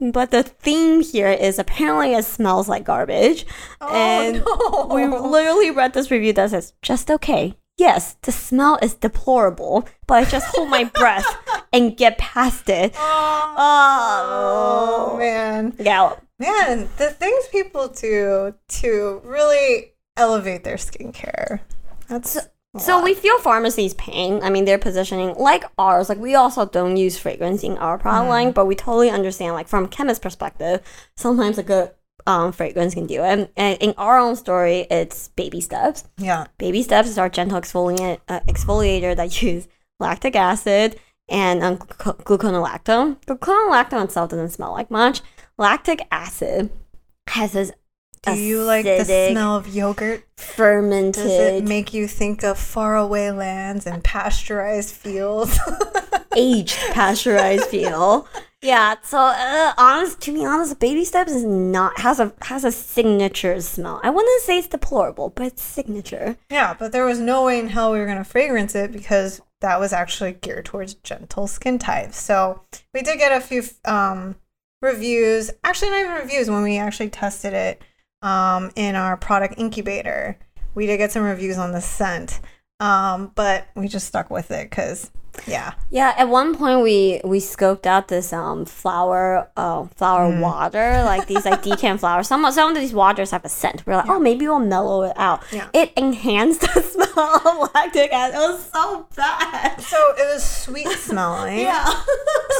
[0.00, 3.44] But the theme here is apparently it smells like garbage.
[3.82, 4.94] Oh, and no.
[4.94, 7.54] we literally read this review that says, just okay.
[7.76, 11.26] Yes, the smell is deplorable, but I just hold my breath
[11.72, 12.92] and get past it.
[12.96, 15.74] Oh, oh, oh man.
[15.78, 16.16] Yeah.
[16.38, 21.60] Man, the things people do to really elevate their skincare.
[22.08, 22.38] That's
[22.76, 24.40] so we feel Farmacy's pain.
[24.44, 28.26] I mean, their positioning, like ours, like we also don't use fragrance in our product
[28.26, 28.28] mm.
[28.28, 30.80] line, but we totally understand, like from chemist perspective,
[31.16, 31.90] sometimes a good
[32.28, 33.52] um, fragrance can do it.
[33.56, 36.04] And in our own story, it's Baby Steps.
[36.16, 39.66] Yeah, Baby Steps is our gentle exfoliant uh, exfoliator that use
[39.98, 40.98] lactic acid
[41.28, 43.16] and um, gluconolactone.
[43.24, 45.22] Gluconolactone itself doesn't smell like much.
[45.58, 46.70] Lactic acid
[47.28, 47.72] has this
[48.22, 50.24] do you like the smell of yogurt?
[50.36, 51.22] Fermented.
[51.22, 55.58] Does it make you think of faraway lands and pasteurized fields?
[56.36, 58.28] Aged pasteurized feel.
[58.62, 58.96] Yeah.
[59.02, 63.60] So, uh, honest to be honest, Baby Steps is not has a has a signature
[63.60, 64.00] smell.
[64.02, 66.36] I wouldn't say it's deplorable, but it's signature.
[66.50, 69.80] Yeah, but there was no way in hell we were gonna fragrance it because that
[69.80, 72.18] was actually geared towards gentle skin types.
[72.18, 72.62] So
[72.92, 74.36] we did get a few um,
[74.82, 75.50] reviews.
[75.64, 77.82] Actually, not even reviews when we actually tested it
[78.22, 80.38] um, in our product incubator.
[80.74, 82.40] We did get some reviews on the scent,
[82.78, 85.10] um, but we just stuck with it because
[85.46, 85.74] yeah.
[85.90, 90.40] Yeah, at one point we we scoped out this um flower uh flower mm.
[90.40, 92.28] water, like these like decant flowers.
[92.28, 93.86] Some some of these waters have a scent.
[93.86, 94.14] We're like, yeah.
[94.14, 95.42] oh maybe we'll mellow it out.
[95.52, 95.68] Yeah.
[95.72, 98.36] It enhanced the smell of lactic acid.
[98.36, 99.80] It was so bad.
[99.80, 101.58] So it was sweet smelling.
[101.60, 101.92] yeah.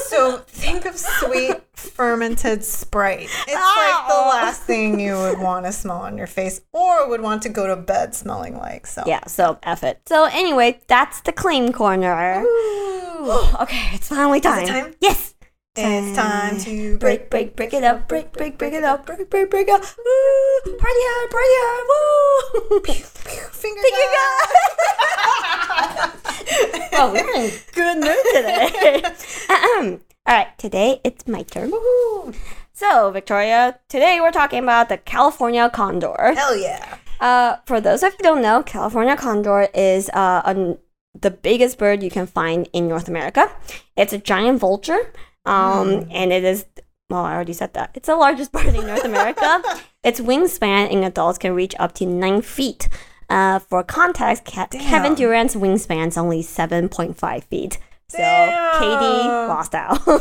[0.07, 1.57] so think of sweet
[1.89, 3.29] fermented Sprite.
[3.47, 7.21] It's like the last thing you would want to smell on your face or would
[7.21, 8.87] want to go to bed smelling like.
[8.87, 10.01] So Yeah, so F it.
[10.07, 12.41] So anyway, that's the claim corner.
[13.61, 14.67] okay, it's finally time.
[14.67, 14.95] time?
[15.01, 15.35] Yes.
[15.77, 17.31] it's time to break.
[17.31, 19.83] break, break, it up, break, break, break it up, break, break, break it up.
[19.83, 20.77] Woo!
[20.77, 21.87] Party hard, party hard,
[22.71, 22.81] woo!
[22.81, 23.83] Finger, Finger
[24.17, 24.51] gun.
[26.93, 30.01] oh, we're in good mood today.
[30.31, 31.73] All right, today it's my turn.
[32.73, 36.35] So, Victoria, today we're talking about the California condor.
[36.37, 36.99] Hell yeah.
[37.19, 40.79] Uh, for those of you who don't know, California condor is uh, an,
[41.21, 43.51] the biggest bird you can find in North America.
[43.97, 45.13] It's a giant vulture,
[45.47, 46.65] um, and it is.
[47.09, 47.91] Well, I already said that.
[47.97, 49.61] It's the largest bird in North America.
[50.05, 52.89] its wingspan in adults can reach up to nine feet.
[53.29, 55.17] Uh, for context, Ke- Kevin.
[55.17, 57.79] Durant's wingspan is only 7.5 feet.
[58.11, 58.81] So Damn.
[58.81, 60.07] Katie lost out.
[60.09, 60.19] All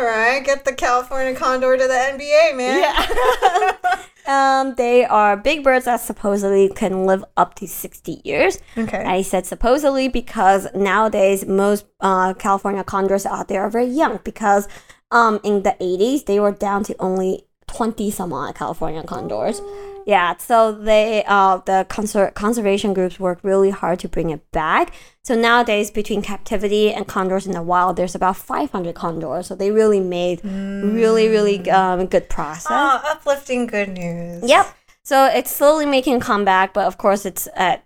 [0.00, 3.98] right, get the California condor to the NBA, man.
[4.26, 8.60] um, they are big birds that supposedly can live up to 60 years.
[8.78, 9.02] Okay.
[9.02, 14.68] I said supposedly because nowadays most uh, California condors out there are very young because
[15.10, 19.60] um, in the 80s they were down to only 20 some odd California condors.
[20.06, 24.92] Yeah, so they uh, the conser- conservation groups work really hard to bring it back.
[25.22, 29.46] So nowadays, between captivity and condors in the wild, there's about 500 condors.
[29.46, 32.66] So they really made really, really um, good process.
[32.70, 34.44] Oh, uplifting good news.
[34.46, 34.66] Yep.
[35.02, 37.84] So it's slowly making a comeback, but of course it's at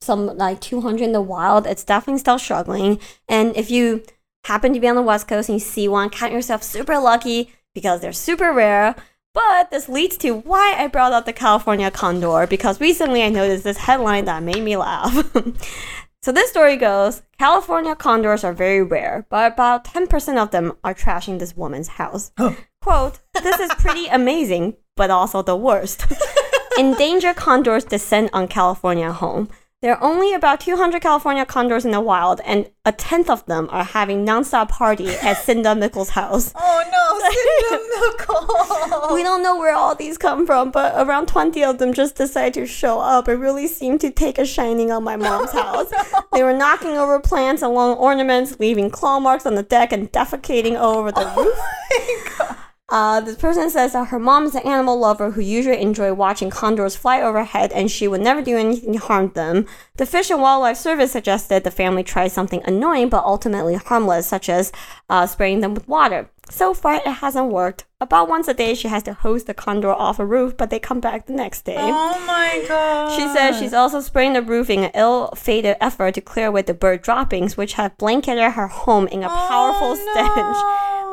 [0.00, 1.66] some like 200 in the wild.
[1.66, 2.98] It's definitely still struggling.
[3.28, 4.04] And if you
[4.44, 7.52] happen to be on the West Coast and you see one, count yourself super lucky
[7.74, 8.94] because they're super rare.
[9.34, 13.64] But this leads to why I brought up the California condor because recently I noticed
[13.64, 15.14] this headline that made me laugh.
[16.22, 20.94] so this story goes California condors are very rare, but about 10% of them are
[20.94, 22.32] trashing this woman's house.
[22.80, 26.06] Quote, this is pretty amazing, but also the worst.
[26.78, 29.48] Endangered condors descend on California home.
[29.80, 33.68] There are only about 200 California condors in the wild, and a tenth of them
[33.70, 36.52] are having nonstop party at Cinda Mickols' house.
[36.56, 39.14] Oh no, Cinda Mickle.
[39.14, 42.54] We don't know where all these come from, but around 20 of them just decided
[42.54, 43.28] to show up.
[43.28, 45.92] It really seemed to take a shining on my oh, mom's house.
[46.32, 50.10] They were knocking over plants and long ornaments, leaving claw marks on the deck, and
[50.10, 52.56] defecating over the oh roof.
[52.90, 56.48] Uh, this person says that her mom is an animal lover who usually enjoy watching
[56.48, 59.66] condors fly overhead and she would never do anything to harm them.
[59.98, 64.48] The Fish and Wildlife Service suggested the family try something annoying but ultimately harmless, such
[64.48, 64.72] as
[65.10, 66.30] uh, spraying them with water.
[66.50, 67.84] So far, it hasn't worked.
[68.00, 70.78] About once a day, she has to hose the condor off a roof, but they
[70.78, 71.76] come back the next day.
[71.78, 73.14] Oh my god.
[73.14, 76.74] She says she's also spraying the roof in an ill-fated effort to clear away the
[76.74, 80.56] bird droppings, which have blanketed her home in a powerful stench.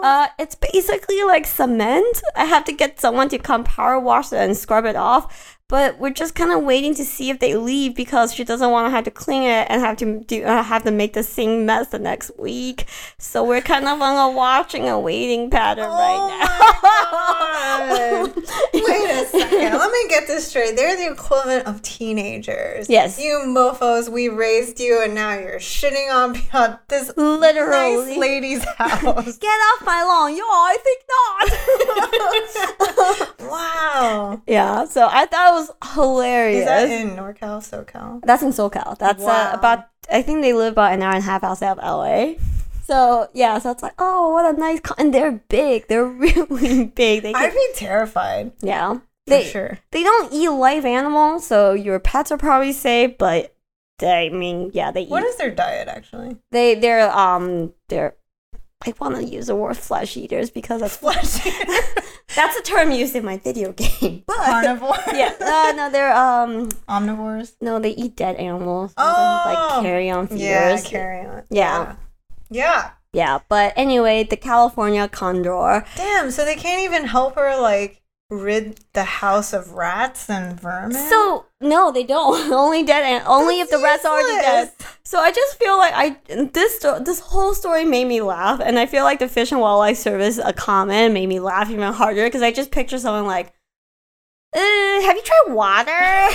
[0.03, 2.21] Uh, it's basically like cement.
[2.35, 5.54] I have to get someone to come power wash it and scrub it off.
[5.67, 8.85] But we're just kind of waiting to see if they leave because she doesn't want
[8.85, 11.65] to have to clean it and have to do uh, have to make the same
[11.65, 12.85] mess the next week.
[13.17, 18.25] So we're kind of on a watching and waiting pattern right now.
[18.73, 19.77] Wait a second.
[19.79, 20.75] Let me get this straight.
[20.75, 22.87] They're the equivalent of teenagers.
[22.87, 23.17] Yes.
[23.19, 26.33] You mofos, we raised you, and now you're shitting on
[26.89, 28.05] this Literally.
[28.05, 29.37] nice lady's house.
[29.45, 30.35] Get off my lawn.
[30.35, 31.01] Yo, I think
[33.39, 33.39] not.
[33.49, 34.41] wow.
[34.47, 36.59] yeah, so I thought it was hilarious.
[36.61, 38.21] Is that in NorCal, SoCal?
[38.23, 38.97] That's in SoCal.
[38.97, 41.77] That's uh, about, I think they live about an hour and a half outside of
[41.79, 42.33] LA.
[42.83, 45.87] So, yeah, so it's like, oh, what a nice, con- and they're big.
[45.87, 47.23] They're really big.
[47.23, 48.51] They I'd be terrified.
[48.61, 48.93] yeah.
[48.95, 49.01] For
[49.31, 49.79] They, sure.
[49.91, 53.55] they don't eat live animals, so your pets are probably safe, but
[53.97, 55.09] they, I mean, yeah, they eat.
[55.09, 56.37] What is their diet, actually?
[56.51, 58.15] they, they're, um, they're,
[58.83, 61.43] I want to use the word flesh eaters because that's, Flesh
[62.35, 64.23] that's a term used in my video game.
[64.27, 64.97] But, Carnivore?
[65.13, 67.55] yeah, uh, no, they're, um, Omnivores?
[67.61, 68.93] no, they eat dead animals.
[68.97, 69.43] Oh.
[69.45, 70.41] like carrion feeders.
[70.41, 71.43] Yeah, carrion.
[71.49, 71.95] Yeah.
[72.49, 72.91] Yeah.
[73.13, 75.85] Yeah, but anyway, the California condor.
[75.95, 78.01] Damn, so they can't even help her, like,
[78.37, 80.93] rid the house of rats and vermin?
[81.09, 82.51] So no, they don't.
[82.53, 84.71] only dead and only if the rats are already dead.
[85.03, 88.85] So I just feel like I this this whole story made me laugh, and I
[88.85, 92.41] feel like the Fish and Wildlife Service a comment made me laugh even harder because
[92.41, 93.53] I just picture someone like.
[94.55, 96.29] Uh, have you tried water?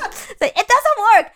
[0.40, 1.32] Like, it doesn't work.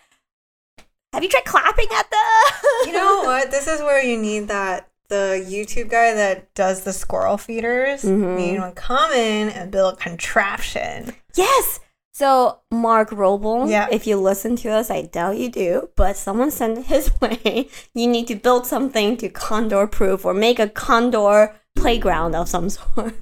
[1.13, 2.87] Have you tried clapping at the?
[2.87, 3.51] You know what?
[3.51, 8.01] This is where you need that the YouTube guy that does the squirrel feeders.
[8.03, 8.21] Mhm.
[8.31, 11.13] You need to come in and build a contraption.
[11.35, 11.79] Yes.
[12.13, 13.87] So Mark Rober, Yeah.
[13.91, 17.69] if you listen to us, I doubt you do, but someone sent it his way.
[17.93, 22.69] You need to build something to condor proof or make a condor playground of some
[22.69, 23.13] sort.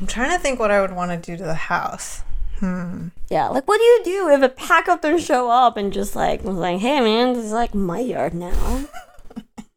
[0.00, 2.22] I'm trying to think what I would want to do to the house.
[2.60, 3.08] Hmm.
[3.28, 6.14] yeah, like what do you do if a pack of them show up and just
[6.14, 8.84] like was like, hey man, this is like my yard now.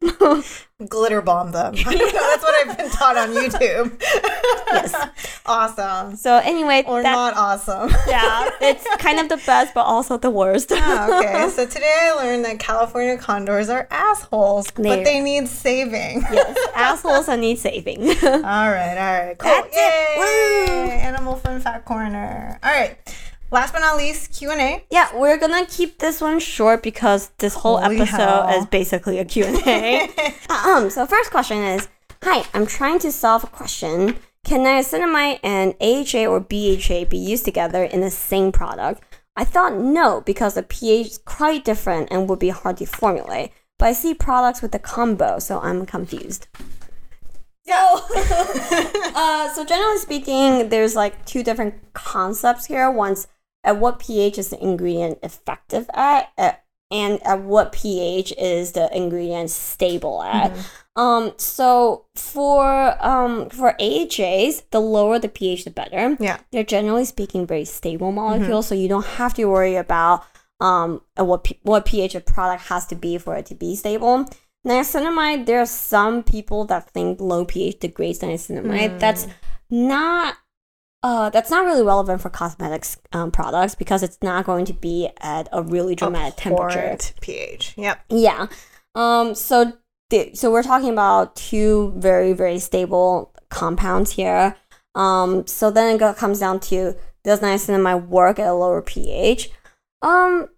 [0.84, 1.74] Glitter bomb them.
[1.84, 1.86] That's
[2.42, 3.98] what I've been taught on YouTube.
[4.02, 4.94] Yes.
[5.46, 6.16] awesome.
[6.16, 7.88] So anyway, Or that, not awesome.
[8.06, 10.70] yeah, it's kind of the best, but also the worst.
[10.74, 15.48] Ah, okay, so today I learned that California condors are assholes, They- but they need
[15.48, 16.20] saving.
[16.30, 18.00] yes, assholes that need saving.
[18.02, 19.50] all right, all right, cool.
[19.50, 19.80] That's Yay!
[19.80, 20.68] it.
[20.68, 20.90] Woo!
[20.92, 22.58] Animal fun fact corner.
[22.62, 22.98] All right.
[23.52, 24.84] Last but not least, Q and A.
[24.90, 28.58] Yeah, we're gonna keep this one short because this whole Holy episode hell.
[28.58, 30.10] is basically a Q&A.
[30.50, 31.88] um, so first question is,
[32.22, 34.16] Hi, I'm trying to solve a question.
[34.44, 39.02] Can niacinamide and AHA or BHA be used together in the same product?
[39.36, 43.52] I thought no, because the pH is quite different and would be hard to formulate.
[43.78, 46.48] But I see products with the combo, so I'm confused.
[47.66, 47.74] So,
[48.14, 52.90] uh, so generally speaking, there's like two different concepts here.
[52.90, 53.26] One's
[53.66, 58.88] at what pH is the ingredient effective at, at and at what pH is the
[58.96, 60.52] ingredient stable at.
[60.94, 66.16] Um, so for um for AHAs, the lower the pH, the better.
[66.20, 66.38] Yeah.
[66.52, 70.24] They're generally speaking very stable molecules, so you don't have to worry about
[70.60, 73.74] um at what p- what pH a product has to be for it to be
[73.76, 74.24] stable.
[74.66, 78.98] Niacinamide, there are some people that think low pH degrades niacinamide.
[78.98, 79.26] That's
[79.70, 80.36] not
[81.06, 85.08] uh, that's not really relevant for cosmetics um, products because it's not going to be
[85.20, 86.96] at a really dramatic temperature.
[87.20, 87.74] pH.
[87.76, 88.04] Yep.
[88.08, 88.48] Yeah.
[88.96, 89.36] Um.
[89.36, 89.72] So,
[90.10, 94.56] the, so we're talking about two very very stable compounds here.
[94.96, 95.46] Um.
[95.46, 99.50] So then it comes down to does niacinamide work at a lower pH?
[100.02, 100.48] Um.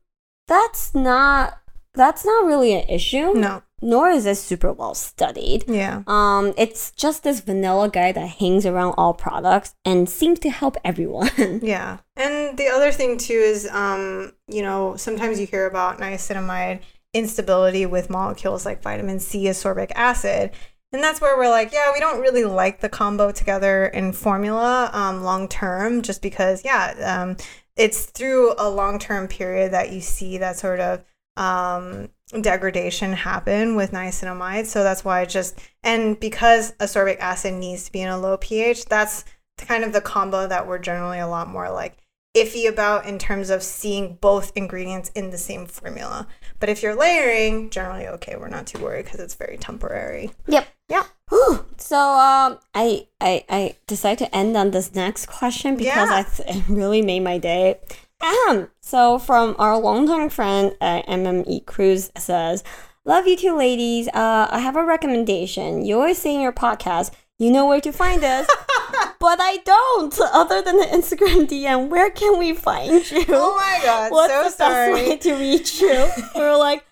[0.47, 1.61] That's not
[1.93, 3.35] that's not really an issue.
[3.35, 3.63] No.
[3.81, 5.65] Nor is it super well studied.
[5.69, 6.03] Yeah.
[6.07, 10.77] Um, it's just this vanilla guy that hangs around all products and seems to help
[10.85, 11.31] everyone.
[11.63, 11.99] Yeah.
[12.17, 16.81] And the other thing too is um, you know, sometimes you hear about niacinamide
[17.15, 20.51] instability with molecules like vitamin C, ascorbic acid.
[20.93, 24.91] And that's where we're like, yeah, we don't really like the combo together in formula
[24.95, 27.37] um, long term, just because, yeah, um,
[27.77, 31.05] it's through a long term period that you see that sort of
[31.37, 32.09] um,
[32.41, 34.67] degradation happen with niacinamide.
[34.67, 38.37] So that's why I just, and because ascorbic acid needs to be in a low
[38.37, 39.25] pH, that's
[39.57, 41.97] kind of the combo that we're generally a lot more like
[42.37, 46.27] iffy about in terms of seeing both ingredients in the same formula.
[46.61, 50.31] But if you're layering, generally okay, we're not too worried because it's very temporary.
[50.47, 50.69] Yep.
[50.89, 51.05] Yeah.
[51.31, 51.65] Whew.
[51.79, 56.17] So um, I I I decided to end on this next question because Yeah.
[56.17, 57.81] I th- it really made my day.
[58.23, 58.69] Ahem.
[58.81, 62.65] So from our longtime friend uh, MME Cruz says,
[63.05, 64.09] "Love you two ladies.
[64.09, 65.85] Uh, I have a recommendation.
[65.85, 67.11] You always say in your podcast."
[67.41, 68.49] You know where to find us,
[69.21, 70.13] but I don't.
[70.33, 73.25] Other than the Instagram DM, where can we find you?
[73.29, 74.93] Oh my god, What's so the sorry.
[74.93, 76.11] best way to reach you?
[76.35, 76.85] We're like,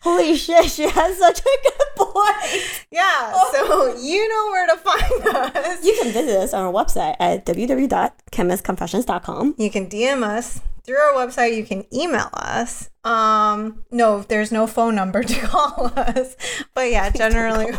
[0.00, 2.86] holy shit, she has such a good point.
[2.90, 5.22] Yeah, so you know where to find
[5.54, 5.84] us.
[5.84, 9.54] You can visit us on our website at www.chemistconfessions.com.
[9.58, 11.56] You can DM us through our website.
[11.56, 12.90] You can email us.
[13.04, 16.36] Um, no, there's no phone number to call us,
[16.74, 17.72] but yeah, generally,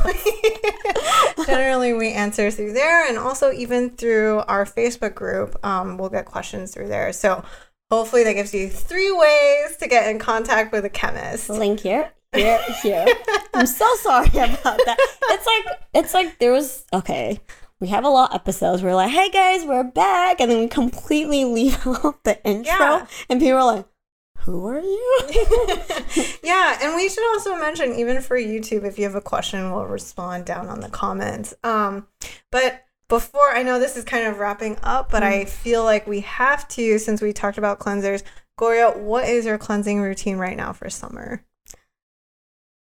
[1.45, 5.63] generally we answer through there, and also even through our Facebook group.
[5.65, 7.13] Um, we'll get questions through there.
[7.13, 7.43] So
[7.91, 11.49] hopefully that gives you three ways to get in contact with a chemist.
[11.49, 13.05] Link here, here, here.
[13.53, 14.97] I'm so sorry about that.
[15.29, 17.39] It's like it's like there was okay.
[17.81, 18.83] We have a lot of episodes.
[18.83, 23.05] We're like, hey guys, we're back, and then we completely leave out the intro, Yeah.
[23.27, 23.85] and people are like,
[24.37, 25.19] who are you?
[26.43, 29.85] yeah, and we should also mention, even for YouTube, if you have a question, we'll
[29.85, 31.53] respond down on the comments.
[31.63, 32.07] Um,
[32.51, 36.21] but before I know this is kind of wrapping up, but I feel like we
[36.21, 38.23] have to, since we talked about cleansers.
[38.57, 41.43] Gloria, what is your cleansing routine right now for summer?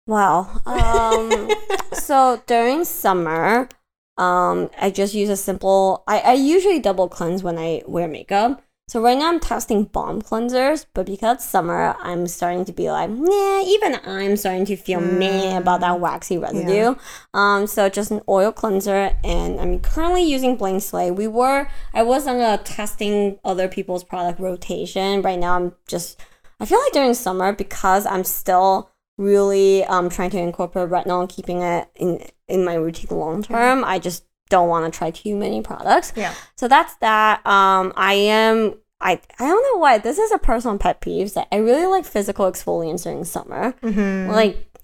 [0.05, 0.59] Wow.
[0.65, 1.49] Um,
[1.93, 3.69] so during summer,
[4.17, 6.03] um, I just use a simple.
[6.07, 8.63] I, I usually double cleanse when I wear makeup.
[8.89, 12.89] So right now I'm testing balm cleansers, but because it's summer, I'm starting to be
[12.89, 13.61] like, nah.
[13.63, 16.95] Even I'm starting to feel meh about that waxy residue.
[17.33, 21.15] Um, so just an oil cleanser, and I'm currently using Blank Slate.
[21.15, 25.21] We were, I was on a testing other people's product rotation.
[25.21, 26.17] Right now I'm just,
[26.61, 31.29] I feel like during summer because I'm still really um trying to incorporate retinol and
[31.29, 33.83] keeping it in in my routine long term.
[33.83, 36.13] I just don't want to try too many products.
[36.15, 36.33] Yeah.
[36.55, 37.45] So that's that.
[37.45, 41.47] Um, I am I I don't know why this is a personal pet peeve that
[41.51, 43.73] I really like physical exfoliants during summer.
[43.83, 44.31] Mm-hmm.
[44.31, 44.76] Like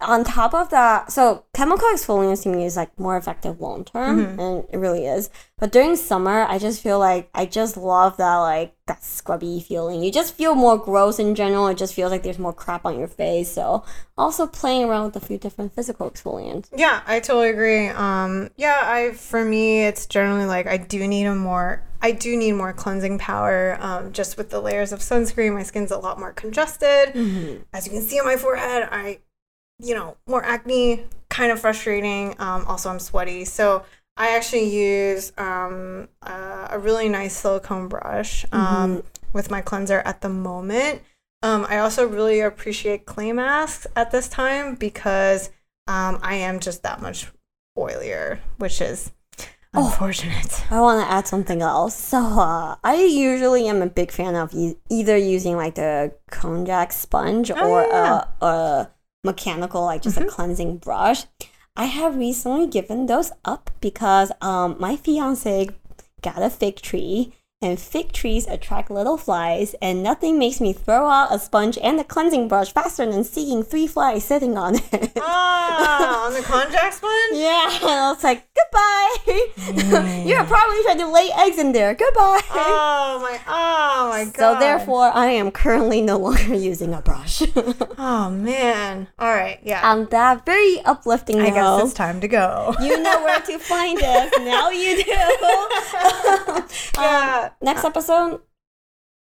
[0.00, 4.18] on top of that, so chemical exfoliants to me is like more effective long term,
[4.18, 4.38] Mhm.
[4.40, 5.30] and it really is.
[5.58, 10.02] But during summer, I just feel like I just love that like that scrubby feeling.
[10.02, 11.66] You just feel more gross in general.
[11.68, 13.50] It just feels like there's more crap on your face.
[13.52, 13.84] So
[14.16, 16.68] also playing around with a few different physical exfoliants.
[16.74, 17.88] Yeah, I totally agree.
[17.88, 22.36] Um, yeah, I for me, it's generally like I do need a more, I do
[22.36, 23.76] need more cleansing power.
[23.80, 27.14] Um, just with the layers of sunscreen, my skin's a lot more congested.
[27.74, 29.18] As you can see on my forehead, I,
[29.80, 32.34] you know, more acne, kind of frustrating.
[32.38, 33.84] Um, also, I'm sweaty, so
[34.16, 39.02] I actually use um, uh, a really nice silicone brush um,
[39.32, 41.02] with my cleanser at the moment.
[41.42, 45.50] Um, I also really appreciate clay masks at this time because
[45.86, 47.28] um, I am just that much
[47.78, 49.12] oilier, which is
[49.74, 49.84] Oh.
[49.86, 50.64] unfortunate.
[50.72, 51.94] I want to add something else.
[51.94, 56.90] So, uh, I usually am a big fan of e- either using like the konjac
[56.90, 58.24] sponge Oh, or yeah.
[58.40, 58.90] a, a
[59.24, 60.24] mechanical, like just Mhm.
[60.24, 61.24] a cleansing brush.
[61.76, 65.68] I have recently given those up because um, my fiance
[66.22, 71.08] got a fig tree, and fig trees attract little flies, and nothing makes me throw
[71.08, 75.12] out a sponge and a cleansing brush faster than seeing three flies sitting on it.
[75.20, 77.32] Ah, on the konjac sponge?
[77.34, 80.22] Yeah, and I was like, goodbye.
[80.24, 81.94] You're probably trying to lay eggs in there.
[81.94, 82.40] Goodbye.
[82.50, 84.36] Oh my, oh my god.
[84.36, 87.42] so therefore, I am currently no longer using a brush.
[87.98, 89.08] Oh man.
[89.18, 89.58] All right.
[89.64, 89.90] Yeah.
[89.90, 92.74] On that very uplifting I guess it's time to go.
[92.80, 94.32] you know where to find us.
[94.38, 95.10] Now you do.
[96.96, 97.42] yeah.
[97.44, 98.40] Um, next episode,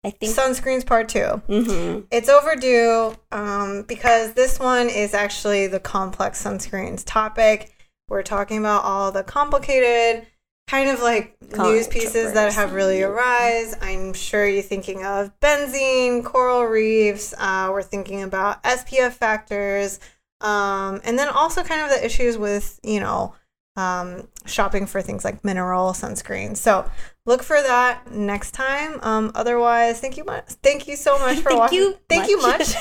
[0.03, 0.35] I think.
[0.35, 1.41] Sunscreens part two.
[1.47, 7.71] hmm It's overdue um, because this one is actually the complex sunscreens topic.
[8.07, 10.25] We're talking about all the complicated,
[10.67, 13.75] kind of like news pieces that have really arise.
[13.81, 17.33] I'm sure you're thinking of benzene, coral reefs.
[17.37, 19.99] Uh, we're thinking about SPF factors,
[20.41, 23.35] um, and then also kind of the issues with you know
[23.79, 26.57] um, shopping for things like mineral sunscreen.
[26.57, 26.89] So
[27.25, 28.99] look for that next time.
[29.01, 30.45] Um, otherwise, thank you much.
[30.63, 31.77] Thank you so much for watching.
[31.79, 32.59] you Thank you much.
[32.59, 32.67] much.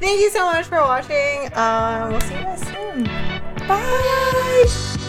[0.00, 1.50] thank you so much for watching.
[1.54, 3.04] Um, we'll see you guys soon.
[3.66, 5.00] Bye.